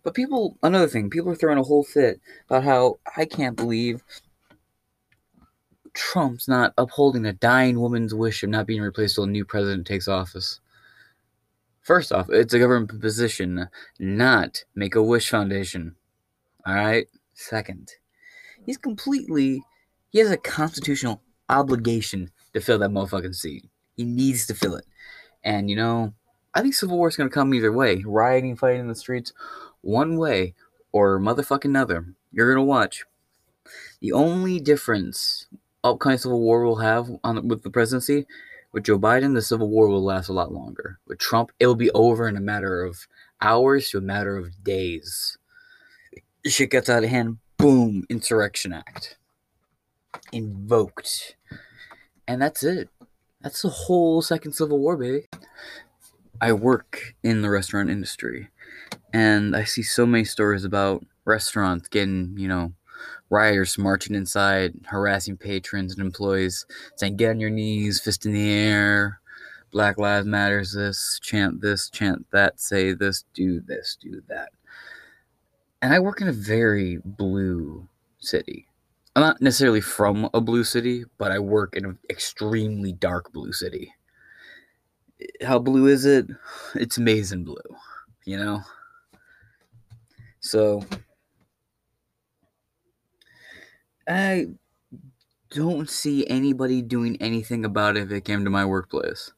But 0.03 0.13
people, 0.13 0.57
another 0.63 0.87
thing, 0.87 1.09
people 1.09 1.31
are 1.31 1.35
throwing 1.35 1.57
a 1.57 1.63
whole 1.63 1.83
fit 1.83 2.19
about 2.49 2.63
how 2.63 2.99
I 3.15 3.25
can't 3.25 3.55
believe 3.55 4.03
Trump's 5.93 6.47
not 6.47 6.73
upholding 6.77 7.25
a 7.25 7.33
dying 7.33 7.79
woman's 7.79 8.13
wish 8.13 8.43
of 8.43 8.49
not 8.49 8.67
being 8.67 8.81
replaced 8.81 9.15
till 9.15 9.25
a 9.25 9.27
new 9.27 9.45
president 9.45 9.87
takes 9.87 10.07
office. 10.07 10.59
First 11.81 12.11
off, 12.11 12.29
it's 12.29 12.53
a 12.53 12.59
government 12.59 13.01
position, 13.01 13.67
not 13.97 14.63
Make 14.75 14.95
a 14.95 15.03
Wish 15.03 15.29
Foundation. 15.29 15.95
Alright? 16.67 17.07
Second, 17.33 17.91
he's 18.65 18.77
completely, 18.77 19.63
he 20.11 20.19
has 20.19 20.29
a 20.29 20.37
constitutional 20.37 21.21
obligation 21.47 22.29
to 22.53 22.61
fill 22.61 22.77
that 22.79 22.91
motherfucking 22.91 23.35
seat. 23.35 23.65
He 23.99 24.05
needs 24.05 24.47
to 24.47 24.55
fill 24.55 24.75
it. 24.75 24.85
And, 25.43 25.69
you 25.69 25.75
know, 25.75 26.13
I 26.53 26.61
think 26.61 26.73
Civil 26.73 26.95
War 26.95 27.09
is 27.09 27.17
going 27.17 27.29
to 27.29 27.33
come 27.33 27.53
either 27.53 27.73
way 27.73 28.01
rioting, 28.05 28.55
fighting 28.55 28.79
in 28.79 28.87
the 28.87 28.95
streets, 28.95 29.33
one 29.81 30.17
way 30.17 30.55
or 30.93 31.19
motherfucking 31.19 31.65
another. 31.65 32.05
You're 32.31 32.47
going 32.47 32.63
to 32.63 32.69
watch. 32.69 33.03
The 33.99 34.13
only 34.13 34.61
difference 34.61 35.47
upcoming 35.83 36.17
Civil 36.17 36.39
War 36.39 36.63
will 36.63 36.77
have 36.77 37.09
on 37.25 37.49
with 37.49 37.63
the 37.63 37.69
presidency 37.69 38.25
with 38.71 38.85
Joe 38.85 38.97
Biden, 38.97 39.33
the 39.33 39.41
Civil 39.41 39.67
War 39.67 39.89
will 39.89 40.01
last 40.01 40.29
a 40.29 40.33
lot 40.33 40.53
longer. 40.53 40.99
With 41.05 41.19
Trump, 41.19 41.51
it 41.59 41.67
will 41.67 41.75
be 41.75 41.91
over 41.91 42.25
in 42.25 42.37
a 42.37 42.39
matter 42.41 42.85
of 42.85 43.05
hours 43.41 43.89
to 43.89 43.97
a 43.97 44.01
matter 44.01 44.37
of 44.37 44.63
days. 44.63 45.37
Shit 46.45 46.71
gets 46.71 46.89
out 46.89 47.03
of 47.03 47.09
hand, 47.09 47.39
boom, 47.57 48.05
Insurrection 48.09 48.71
Act. 48.71 49.17
Invoked. 50.31 51.35
And 52.29 52.41
that's 52.41 52.63
it. 52.63 52.87
That's 53.41 53.61
the 53.61 53.69
whole 53.69 54.21
second 54.21 54.53
Civil 54.53 54.79
War, 54.79 54.97
baby. 54.97 55.27
I 56.41 56.53
work 56.53 57.15
in 57.23 57.41
the 57.41 57.49
restaurant 57.49 57.89
industry, 57.89 58.49
and 59.13 59.55
I 59.55 59.63
see 59.63 59.83
so 59.83 60.05
many 60.05 60.25
stories 60.25 60.65
about 60.65 61.05
restaurants 61.25 61.87
getting, 61.87 62.35
you 62.37 62.47
know, 62.47 62.73
rioters 63.29 63.77
marching 63.77 64.15
inside, 64.15 64.73
harassing 64.85 65.37
patrons 65.37 65.93
and 65.93 66.01
employees, 66.01 66.65
saying, 66.95 67.15
Get 67.15 67.31
on 67.31 67.39
your 67.39 67.49
knees, 67.49 68.01
fist 68.01 68.25
in 68.25 68.33
the 68.33 68.51
air, 68.51 69.19
Black 69.71 69.97
Lives 69.97 70.25
Matters 70.25 70.73
this, 70.73 71.19
chant 71.21 71.61
this, 71.61 71.89
chant 71.89 72.25
that, 72.31 72.59
say 72.59 72.93
this, 72.93 73.23
do 73.33 73.61
this, 73.61 73.97
do 74.01 74.21
that. 74.27 74.49
And 75.81 75.93
I 75.93 75.99
work 75.99 76.21
in 76.21 76.27
a 76.27 76.33
very 76.33 76.99
blue 77.05 77.87
city. 78.19 78.68
I'm 79.19 79.25
not 79.25 79.41
necessarily 79.41 79.81
from 79.81 80.29
a 80.33 80.39
blue 80.39 80.63
city, 80.63 81.03
but 81.17 81.29
I 81.29 81.39
work 81.39 81.75
in 81.75 81.83
an 81.83 81.99
extremely 82.09 82.93
dark 82.93 83.33
blue 83.33 83.51
city. 83.51 83.93
How 85.43 85.59
blue 85.59 85.87
is 85.87 86.05
it? 86.05 86.27
It's 86.75 86.97
amazing 86.97 87.43
blue, 87.43 87.57
you 88.23 88.37
know? 88.37 88.61
So, 90.39 90.85
I 94.07 94.51
don't 95.49 95.89
see 95.89 96.25
anybody 96.27 96.81
doing 96.81 97.17
anything 97.21 97.65
about 97.65 97.97
it 97.97 98.03
if 98.03 98.11
it 98.11 98.23
came 98.23 98.45
to 98.45 98.49
my 98.49 98.63
workplace. 98.63 99.33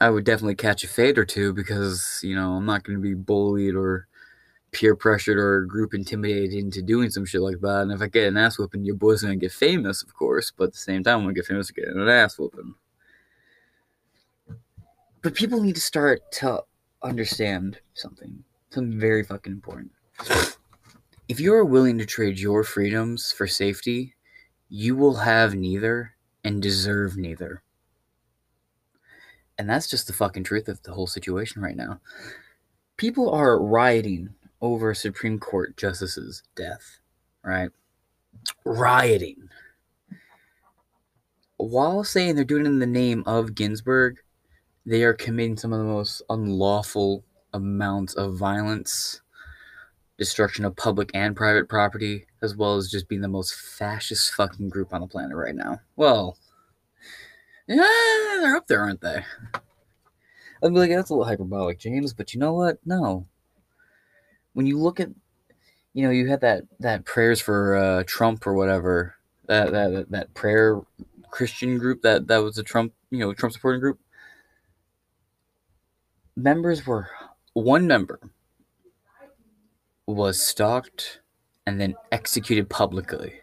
I 0.00 0.10
would 0.10 0.24
definitely 0.24 0.56
catch 0.56 0.82
a 0.82 0.88
fade 0.88 1.18
or 1.18 1.24
two 1.24 1.52
because, 1.52 2.18
you 2.24 2.34
know, 2.34 2.54
I'm 2.54 2.66
not 2.66 2.82
going 2.82 2.98
to 2.98 3.02
be 3.02 3.14
bullied 3.14 3.76
or 3.76 4.08
peer 4.72 4.96
pressured 4.96 5.38
or 5.38 5.66
group 5.66 5.94
intimidated 5.94 6.54
into 6.54 6.82
doing 6.82 7.10
some 7.10 7.26
shit 7.26 7.42
like 7.42 7.60
that. 7.60 7.82
And 7.82 7.92
if 7.92 8.00
I 8.00 8.08
get 8.08 8.28
an 8.28 8.38
ass 8.38 8.58
whooping, 8.58 8.84
your 8.84 8.96
boy's 8.96 9.20
to 9.20 9.36
get 9.36 9.52
famous, 9.52 10.02
of 10.02 10.14
course, 10.14 10.50
but 10.50 10.64
at 10.64 10.72
the 10.72 10.78
same 10.78 11.04
time, 11.04 11.20
I'm 11.20 11.28
to 11.28 11.34
get 11.34 11.46
famous 11.46 11.68
for 11.68 11.74
getting 11.74 12.00
an 12.00 12.08
ass 12.08 12.38
whooping. 12.38 12.74
But 15.22 15.34
people 15.34 15.62
need 15.62 15.76
to 15.76 15.80
start 15.80 16.32
to 16.32 16.62
understand 17.02 17.78
something, 17.94 18.42
something 18.70 18.98
very 18.98 19.22
fucking 19.22 19.52
important. 19.52 19.92
If 21.28 21.38
you 21.38 21.54
are 21.54 21.64
willing 21.64 21.98
to 21.98 22.06
trade 22.06 22.38
your 22.38 22.64
freedoms 22.64 23.30
for 23.30 23.46
safety, 23.46 24.14
you 24.68 24.96
will 24.96 25.14
have 25.14 25.54
neither 25.54 26.14
and 26.44 26.60
deserve 26.60 27.16
neither. 27.16 27.62
And 29.58 29.68
that's 29.68 29.88
just 29.88 30.06
the 30.06 30.12
fucking 30.12 30.44
truth 30.44 30.68
of 30.68 30.82
the 30.82 30.92
whole 30.92 31.06
situation 31.06 31.62
right 31.62 31.76
now. 31.76 32.00
People 32.96 33.30
are 33.30 33.62
rioting 33.62 34.34
over 34.62 34.90
a 34.90 34.96
Supreme 34.96 35.38
Court 35.38 35.76
justice's 35.76 36.42
death, 36.54 37.00
right? 37.44 37.70
Rioting. 38.64 39.48
While 41.58 42.04
saying 42.04 42.34
they're 42.34 42.44
doing 42.44 42.64
it 42.64 42.70
in 42.70 42.78
the 42.78 42.86
name 42.86 43.24
of 43.26 43.54
Ginsburg, 43.54 44.18
they 44.86 45.02
are 45.02 45.12
committing 45.12 45.56
some 45.56 45.72
of 45.72 45.78
the 45.78 45.84
most 45.84 46.22
unlawful 46.30 47.24
amounts 47.52 48.14
of 48.14 48.36
violence, 48.36 49.20
destruction 50.16 50.64
of 50.64 50.76
public 50.76 51.10
and 51.14 51.36
private 51.36 51.68
property, 51.68 52.26
as 52.40 52.56
well 52.56 52.76
as 52.76 52.90
just 52.90 53.08
being 53.08 53.20
the 53.20 53.28
most 53.28 53.54
fascist 53.54 54.32
fucking 54.34 54.70
group 54.70 54.94
on 54.94 55.00
the 55.00 55.06
planet 55.06 55.36
right 55.36 55.54
now. 55.54 55.80
Well, 55.96 56.38
yeah, 57.66 57.84
they're 58.40 58.56
up 58.56 58.66
there, 58.66 58.80
aren't 58.80 59.00
they? 59.00 59.24
I'd 60.64 60.72
be 60.72 60.78
like, 60.78 60.90
that's 60.90 61.10
a 61.10 61.14
little 61.14 61.26
hyperbolic, 61.26 61.78
James, 61.78 62.12
but 62.12 62.32
you 62.32 62.40
know 62.40 62.54
what? 62.54 62.78
No. 62.84 63.26
When 64.54 64.66
you 64.66 64.78
look 64.78 65.00
at, 65.00 65.08
you 65.94 66.02
know, 66.04 66.10
you 66.10 66.28
had 66.28 66.40
that 66.42 66.64
that 66.80 67.04
prayers 67.04 67.40
for 67.40 67.76
uh, 67.76 68.04
Trump 68.06 68.46
or 68.46 68.54
whatever, 68.54 69.14
that 69.46 69.72
that 69.72 70.06
that 70.10 70.34
prayer 70.34 70.80
Christian 71.30 71.78
group 71.78 72.02
that 72.02 72.28
that 72.28 72.38
was 72.38 72.58
a 72.58 72.62
Trump, 72.62 72.92
you 73.10 73.18
know, 73.18 73.32
Trump 73.32 73.52
supporting 73.52 73.80
group. 73.80 73.98
Members 76.36 76.86
were 76.86 77.08
one 77.54 77.86
member 77.86 78.20
was 80.06 80.40
stalked 80.40 81.20
and 81.66 81.80
then 81.80 81.94
executed 82.10 82.68
publicly. 82.68 83.34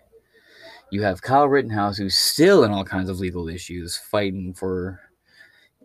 You 0.91 1.03
have 1.03 1.22
Kyle 1.22 1.47
Rittenhouse, 1.47 1.97
who's 1.97 2.18
still 2.18 2.64
in 2.64 2.72
all 2.72 2.84
kinds 2.84 3.10
of 3.10 3.20
legal 3.20 3.47
issues, 3.47 3.97
fighting 3.97 4.53
for. 4.53 5.01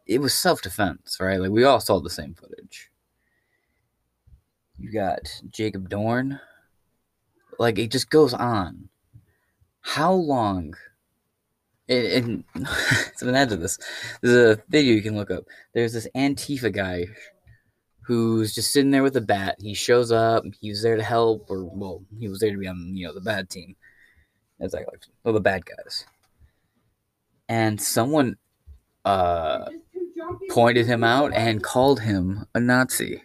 It 0.06 0.20
was 0.20 0.34
self 0.34 0.62
defense, 0.62 1.18
right? 1.20 1.40
Like, 1.40 1.50
we 1.50 1.64
all 1.64 1.80
saw 1.80 2.00
the 2.00 2.10
same 2.10 2.34
footage. 2.34 2.90
You 4.78 4.92
got 4.92 5.40
Jacob 5.50 5.88
Dorn. 5.88 6.40
Like, 7.58 7.78
it 7.78 7.90
just 7.90 8.10
goes 8.10 8.34
on. 8.34 8.88
How 9.80 10.12
long? 10.12 10.74
And, 11.88 12.44
and 12.56 12.66
to 13.18 13.34
add 13.34 13.50
to 13.50 13.56
this, 13.56 13.78
there's 14.22 14.58
a 14.58 14.62
video 14.68 14.94
you 14.94 15.02
can 15.02 15.16
look 15.16 15.30
up. 15.30 15.44
There's 15.74 15.92
this 15.92 16.08
Antifa 16.14 16.72
guy 16.72 17.06
who's 18.06 18.54
just 18.54 18.72
sitting 18.72 18.90
there 18.90 19.02
with 19.02 19.16
a 19.16 19.20
bat. 19.20 19.56
He 19.60 19.74
shows 19.74 20.12
up. 20.12 20.44
He 20.60 20.70
was 20.70 20.82
there 20.82 20.96
to 20.96 21.02
help, 21.02 21.46
or 21.50 21.64
well, 21.64 22.02
he 22.18 22.28
was 22.28 22.40
there 22.40 22.50
to 22.50 22.58
be 22.58 22.66
on 22.66 22.96
you 22.96 23.06
know 23.06 23.14
the 23.14 23.20
bad 23.20 23.50
team, 23.50 23.76
as 24.60 24.74
I 24.74 24.78
like, 24.78 25.04
well, 25.22 25.34
the 25.34 25.40
bad 25.40 25.64
guys. 25.64 26.06
And 27.48 27.80
someone 27.80 28.36
uh, 29.04 29.66
pointed 30.50 30.86
him 30.86 31.04
out 31.04 31.32
and 31.34 31.62
called 31.62 32.00
him 32.00 32.46
a 32.54 32.60
Nazi, 32.60 33.22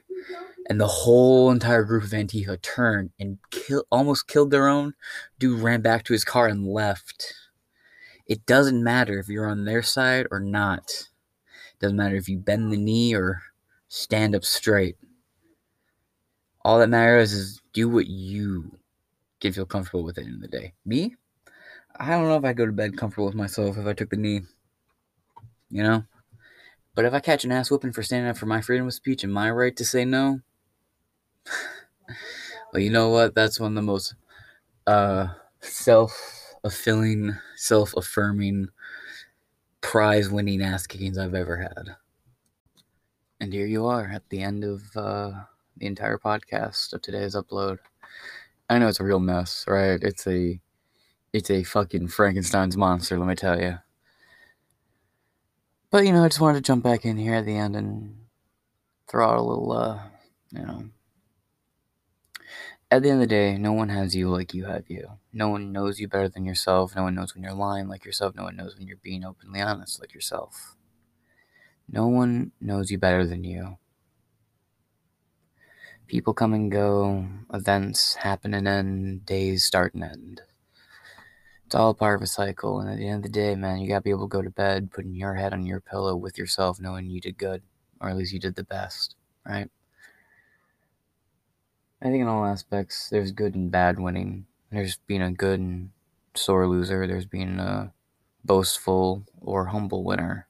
and 0.70 0.80
the 0.80 0.88
whole 0.88 1.50
entire 1.50 1.84
group 1.84 2.04
of 2.04 2.12
Antifa 2.12 2.62
turned 2.62 3.10
and 3.20 3.40
kill, 3.50 3.84
almost 3.92 4.28
killed 4.28 4.52
their 4.52 4.68
own 4.68 4.94
dude. 5.40 5.62
Ran 5.62 5.82
back 5.82 6.04
to 6.06 6.14
his 6.14 6.24
car 6.24 6.48
and 6.48 6.68
left. 6.68 7.34
It 8.28 8.46
doesn't 8.46 8.84
matter 8.84 9.18
if 9.18 9.28
you're 9.28 9.50
on 9.50 9.66
their 9.66 9.82
side 9.82 10.28
or 10.30 10.40
not. 10.40 10.84
It 10.88 11.80
doesn't 11.80 11.98
matter 11.98 12.16
if 12.16 12.30
you 12.30 12.38
bend 12.38 12.72
the 12.72 12.78
knee 12.78 13.16
or 13.16 13.42
stand 13.88 14.36
up 14.36 14.46
straight. 14.46 14.98
All 16.64 16.78
that 16.78 16.90
matters 16.90 17.34
is 17.34 17.60
do 17.74 17.90
what 17.90 18.06
you 18.06 18.78
can 19.42 19.52
feel 19.52 19.66
comfortable 19.66 20.04
with 20.04 20.20
at 20.20 20.26
the 20.26 20.30
end 20.30 20.44
of 20.44 20.52
the 20.52 20.56
day. 20.56 20.74
Me, 20.86 21.16
I 21.96 22.12
don't 22.12 22.28
know 22.28 22.38
if 22.38 22.46
I 22.46 22.54
go 22.54 22.68
to 22.68 22.72
bed 22.72 22.96
comfortable 22.96 23.26
with 23.26 23.34
myself 23.34 23.76
if 23.78 23.88
I 23.88 23.94
took 23.94 24.12
the 24.12 24.18
knee. 24.18 24.42
You 25.72 25.82
know? 25.82 26.04
But 26.94 27.06
if 27.06 27.14
I 27.14 27.22
catch 27.22 27.44
an 27.44 27.52
ass 27.52 27.72
whooping 27.72 27.94
for 27.94 28.04
standing 28.04 28.30
up 28.30 28.38
for 28.38 28.46
my 28.46 28.62
freedom 28.62 28.86
of 28.86 28.94
speech 28.94 29.24
and 29.24 29.34
my 29.34 29.50
right 29.50 29.76
to 29.78 29.86
say 29.86 30.06
no, 30.06 30.42
well, 32.74 32.82
you 32.82 32.90
know 32.90 33.10
what? 33.10 33.36
That's 33.36 33.60
one 33.60 33.72
of 33.72 33.76
the 33.76 33.82
most 33.82 34.16
uh, 34.88 35.28
self 35.62 36.56
fulfilling, 36.62 37.36
self 37.56 37.96
affirming, 37.96 38.70
prize 39.82 40.30
winning 40.30 40.62
ass 40.62 40.88
kickings 40.88 41.18
I've 41.18 41.36
ever 41.36 41.58
had. 41.58 41.96
And 43.40 43.54
here 43.54 43.66
you 43.66 43.86
are 43.86 44.06
at 44.06 44.28
the 44.30 44.42
end 44.42 44.64
of 44.64 44.84
uh, 44.96 45.32
the 45.78 45.86
entire 45.86 46.18
podcast 46.18 46.94
of 46.94 47.02
today's 47.02 47.36
upload. 47.36 47.80
I 48.70 48.78
know 48.78 48.88
it's 48.88 49.00
a 49.00 49.06
real 49.06 49.20
mess, 49.20 49.66
right? 49.68 50.02
It's 50.02 50.28
a 50.28 50.60
it's 51.32 51.50
a 51.50 51.64
fucking 51.64 52.08
Frankenstein's 52.08 52.76
monster, 52.76 53.18
let 53.18 53.28
me 53.28 53.36
tell 53.36 53.60
you. 53.60 53.78
But 55.92 56.06
you 56.06 56.12
know, 56.12 56.24
I 56.24 56.28
just 56.28 56.42
wanted 56.42 56.64
to 56.64 56.68
jump 56.68 56.84
back 56.84 57.06
in 57.06 57.18
here 57.18 57.36
at 57.36 57.46
the 57.46 57.58
end 57.58 57.76
and 57.76 58.16
throw 59.08 59.28
out 59.28 59.40
a 59.40 59.42
little, 59.42 59.72
uh, 59.72 60.00
you 60.52 60.62
know. 60.62 60.84
At 62.92 63.04
the 63.04 63.10
end 63.12 63.22
of 63.22 63.30
the 63.30 63.36
day, 63.36 63.56
no 63.56 63.72
one 63.72 63.90
has 63.90 64.16
you 64.16 64.30
like 64.30 64.56
you 64.56 64.66
have 64.66 64.90
you. 64.90 65.20
No 65.32 65.50
one 65.50 65.72
knows 65.72 66.00
you 66.00 66.08
better 66.08 66.28
than 66.28 66.44
yourself. 66.44 66.96
No 66.96 67.04
one 67.04 67.14
knows 67.14 67.36
when 67.36 67.44
you're 67.44 67.54
lying 67.54 67.88
like 67.88 68.04
yourself. 68.04 68.36
No 68.36 68.44
one 68.44 68.56
knows 68.56 68.76
when 68.76 68.88
you're 68.88 68.98
being 68.98 69.24
openly 69.24 69.62
honest 69.62 70.00
like 70.00 70.12
yourself. 70.12 70.76
No 71.88 72.08
one 72.08 72.52
knows 72.60 72.90
you 72.90 72.98
better 72.98 73.28
than 73.28 73.44
you. 73.44 73.78
People 76.08 76.34
come 76.34 76.56
and 76.56 76.72
go, 76.72 77.28
events 77.54 78.16
happen 78.16 78.56
and 78.56 78.68
end, 78.68 79.24
days 79.24 79.64
start 79.64 79.94
and 79.94 80.04
end. 80.04 80.42
It's 81.68 81.76
all 81.76 81.94
part 81.94 82.16
of 82.16 82.24
a 82.24 82.28
cycle, 82.28 82.80
and 82.80 82.90
at 82.90 82.98
the 82.98 83.08
end 83.08 83.18
of 83.18 83.24
the 83.24 83.30
day, 83.30 83.54
man, 83.54 83.78
you 83.78 83.88
gotta 83.88 84.02
be 84.02 84.10
able 84.10 84.28
to 84.28 84.36
go 84.36 84.42
to 84.42 84.50
bed 84.50 84.90
putting 84.92 85.14
your 85.14 85.36
head 85.36 85.54
on 85.54 85.68
your 85.68 85.80
pillow 85.80 86.16
with 86.16 86.40
yourself, 86.40 86.80
knowing 86.80 87.12
you 87.12 87.22
did 87.22 87.38
good, 87.38 87.62
or 88.02 88.10
at 88.10 88.18
least 88.18 88.34
you 88.34 88.40
did 88.40 88.56
the 88.56 88.64
best, 88.64 89.16
right? 89.46 89.70
I 92.02 92.06
think 92.06 92.22
in 92.22 92.28
all 92.28 92.46
aspects, 92.46 93.10
there's 93.10 93.32
good 93.32 93.56
and 93.56 93.72
bad 93.72 94.00
winning. 94.00 94.46
There's 94.72 94.98
being 95.08 95.22
a 95.22 95.32
good 95.32 95.60
and 95.60 95.92
sore 96.36 96.68
loser. 96.68 97.06
There's 97.08 97.26
being 97.26 97.60
a 97.60 97.94
boastful 98.46 99.26
or 99.42 99.66
humble 99.66 100.04
winner, 100.04 100.48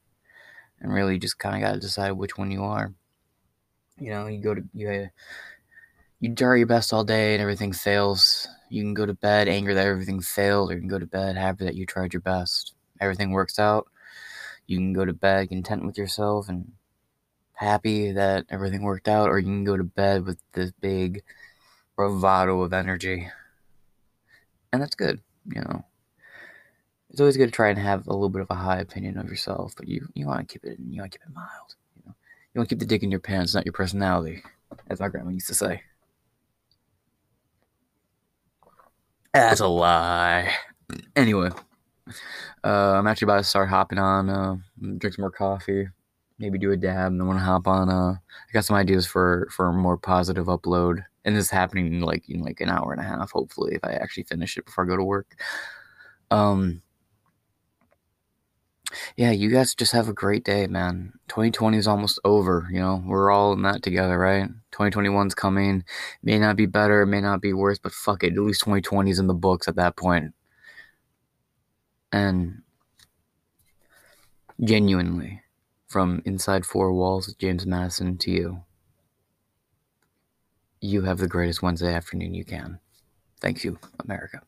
and 0.79 0.93
really, 0.93 1.17
just 1.17 1.39
kind 1.39 1.55
of 1.55 1.61
gotta 1.61 1.79
decide 1.79 2.11
which 2.11 2.37
one 2.37 2.51
you 2.51 2.63
are. 2.63 2.93
You 3.97 4.11
know, 4.11 4.27
you 4.27 4.41
go 4.41 4.53
to 4.55 4.63
you 4.73 5.09
you 6.19 6.35
try 6.35 6.57
your 6.57 6.67
best 6.67 6.91
all 6.93 7.03
day 7.03 7.33
and 7.33 7.41
everything 7.41 7.71
fails. 7.71 8.47
You 8.69 8.83
can 8.83 8.93
go 8.93 9.05
to 9.05 9.13
bed 9.13 9.47
angry 9.47 9.73
that 9.73 9.87
everything 9.87 10.21
failed, 10.21 10.71
or 10.71 10.75
you 10.75 10.79
can 10.81 10.89
go 10.89 10.99
to 10.99 11.05
bed 11.05 11.37
happy 11.37 11.65
that 11.65 11.75
you 11.75 11.85
tried 11.85 12.13
your 12.13 12.21
best. 12.21 12.73
Everything 12.99 13.31
works 13.31 13.57
out. 13.57 13.87
You 14.67 14.77
can 14.77 14.93
go 14.93 15.05
to 15.05 15.13
bed 15.13 15.49
content 15.49 15.85
with 15.85 15.97
yourself 15.97 16.49
and 16.49 16.73
happy 17.59 18.13
that 18.13 18.45
everything 18.49 18.83
worked 18.83 19.09
out, 19.09 19.27
or 19.27 19.37
you 19.37 19.45
can 19.45 19.65
go 19.65 19.75
to 19.75 19.83
bed 19.83 20.25
with 20.25 20.39
this 20.53 20.71
big 20.79 21.23
bravado 21.97 22.61
of 22.61 22.71
energy. 22.71 23.27
And 24.71 24.81
that's 24.81 24.95
good, 24.95 25.19
you 25.53 25.61
know. 25.61 25.83
It's 27.09 27.19
always 27.19 27.35
good 27.35 27.47
to 27.47 27.51
try 27.51 27.69
and 27.69 27.77
have 27.77 28.07
a 28.07 28.13
little 28.13 28.29
bit 28.29 28.43
of 28.43 28.47
a 28.49 28.55
high 28.55 28.79
opinion 28.79 29.17
of 29.17 29.27
yourself, 29.27 29.73
but 29.75 29.89
you, 29.89 30.07
you 30.13 30.25
want 30.25 30.47
to 30.47 30.53
keep 30.53 30.63
it 30.63 30.77
you 30.79 31.01
want 31.01 31.11
to 31.11 31.17
keep 31.17 31.27
it 31.27 31.33
mild. 31.33 31.75
You 31.97 32.03
know, 32.05 32.15
you 32.53 32.59
want 32.59 32.69
to 32.69 32.75
keep 32.75 32.79
the 32.79 32.85
dick 32.85 33.03
in 33.03 33.11
your 33.11 33.19
pants, 33.19 33.53
not 33.53 33.65
your 33.65 33.73
personality, 33.73 34.41
as 34.89 35.01
my 35.01 35.09
grandma 35.09 35.31
used 35.31 35.47
to 35.47 35.53
say. 35.53 35.81
That's 39.33 39.59
a 39.59 39.67
lie. 39.67 40.53
Anyway, 41.15 41.49
uh, 42.63 42.93
I'm 42.93 43.07
actually 43.07 43.25
about 43.25 43.37
to 43.37 43.43
start 43.43 43.67
hopping 43.67 43.99
on, 43.99 44.29
uh, 44.29 44.55
drink 44.97 45.15
some 45.15 45.23
more 45.23 45.31
coffee, 45.31 45.89
maybe 46.39 46.57
do 46.57 46.71
a 46.71 46.77
dab, 46.77 47.11
and 47.11 47.19
then 47.19 47.27
want 47.27 47.39
to 47.39 47.43
hop 47.43 47.67
on. 47.67 47.89
Uh, 47.89 48.13
I 48.13 48.51
got 48.53 48.65
some 48.65 48.75
ideas 48.75 49.05
for 49.05 49.47
for 49.51 49.67
a 49.67 49.73
more 49.73 49.97
positive 49.97 50.47
upload, 50.47 51.03
and 51.25 51.35
this 51.35 51.45
is 51.45 51.51
happening 51.51 51.87
in 51.87 52.01
like 52.01 52.27
in 52.29 52.41
like 52.41 52.61
an 52.61 52.69
hour 52.69 52.91
and 52.91 53.01
a 53.01 53.05
half, 53.05 53.31
hopefully, 53.31 53.75
if 53.75 53.83
I 53.83 53.93
actually 53.93 54.23
finish 54.23 54.57
it 54.57 54.65
before 54.65 54.85
I 54.85 54.87
go 54.87 54.97
to 54.97 55.03
work. 55.03 55.35
Um, 56.31 56.81
yeah, 59.15 59.31
you 59.31 59.49
guys 59.49 59.75
just 59.75 59.91
have 59.91 60.09
a 60.09 60.13
great 60.13 60.43
day, 60.43 60.65
man. 60.67 61.13
2020 61.27 61.77
is 61.77 61.87
almost 61.87 62.19
over, 62.25 62.67
you 62.71 62.79
know. 62.79 63.03
We're 63.05 63.31
all 63.31 63.53
in 63.53 63.61
that 63.63 63.83
together, 63.83 64.17
right? 64.17 64.49
2021's 64.71 65.35
coming. 65.35 65.83
May 66.23 66.39
not 66.39 66.55
be 66.55 66.65
better, 66.65 67.05
may 67.05 67.21
not 67.21 67.41
be 67.41 67.53
worse, 67.53 67.77
but 67.79 67.91
fuck 67.91 68.23
it. 68.23 68.33
At 68.33 68.39
least 68.39 68.61
2020 68.61 69.11
is 69.11 69.19
in 69.19 69.27
the 69.27 69.33
books 69.33 69.67
at 69.67 69.75
that 69.75 69.95
point. 69.95 70.33
And 72.11 72.63
genuinely, 74.63 75.41
from 75.89 76.21
inside 76.25 76.65
four 76.65 76.93
walls, 76.93 77.33
James 77.39 77.65
Madison 77.65 78.17
to 78.19 78.31
you, 78.31 78.63
you 80.81 81.01
have 81.01 81.17
the 81.17 81.27
greatest 81.27 81.61
Wednesday 81.61 81.93
afternoon 81.93 82.33
you 82.33 82.45
can. 82.45 82.79
Thank 83.41 83.63
you, 83.63 83.77
America. 84.05 84.41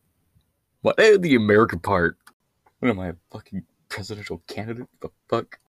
What? 0.82 0.98
The 0.98 1.36
American 1.36 1.80
part. 1.80 2.18
What 2.80 2.90
am 2.90 3.00
I, 3.00 3.10
a 3.10 3.16
fucking 3.32 3.64
presidential 3.90 4.42
candidate? 4.48 4.88
The 5.02 5.10
fuck? 5.30 5.60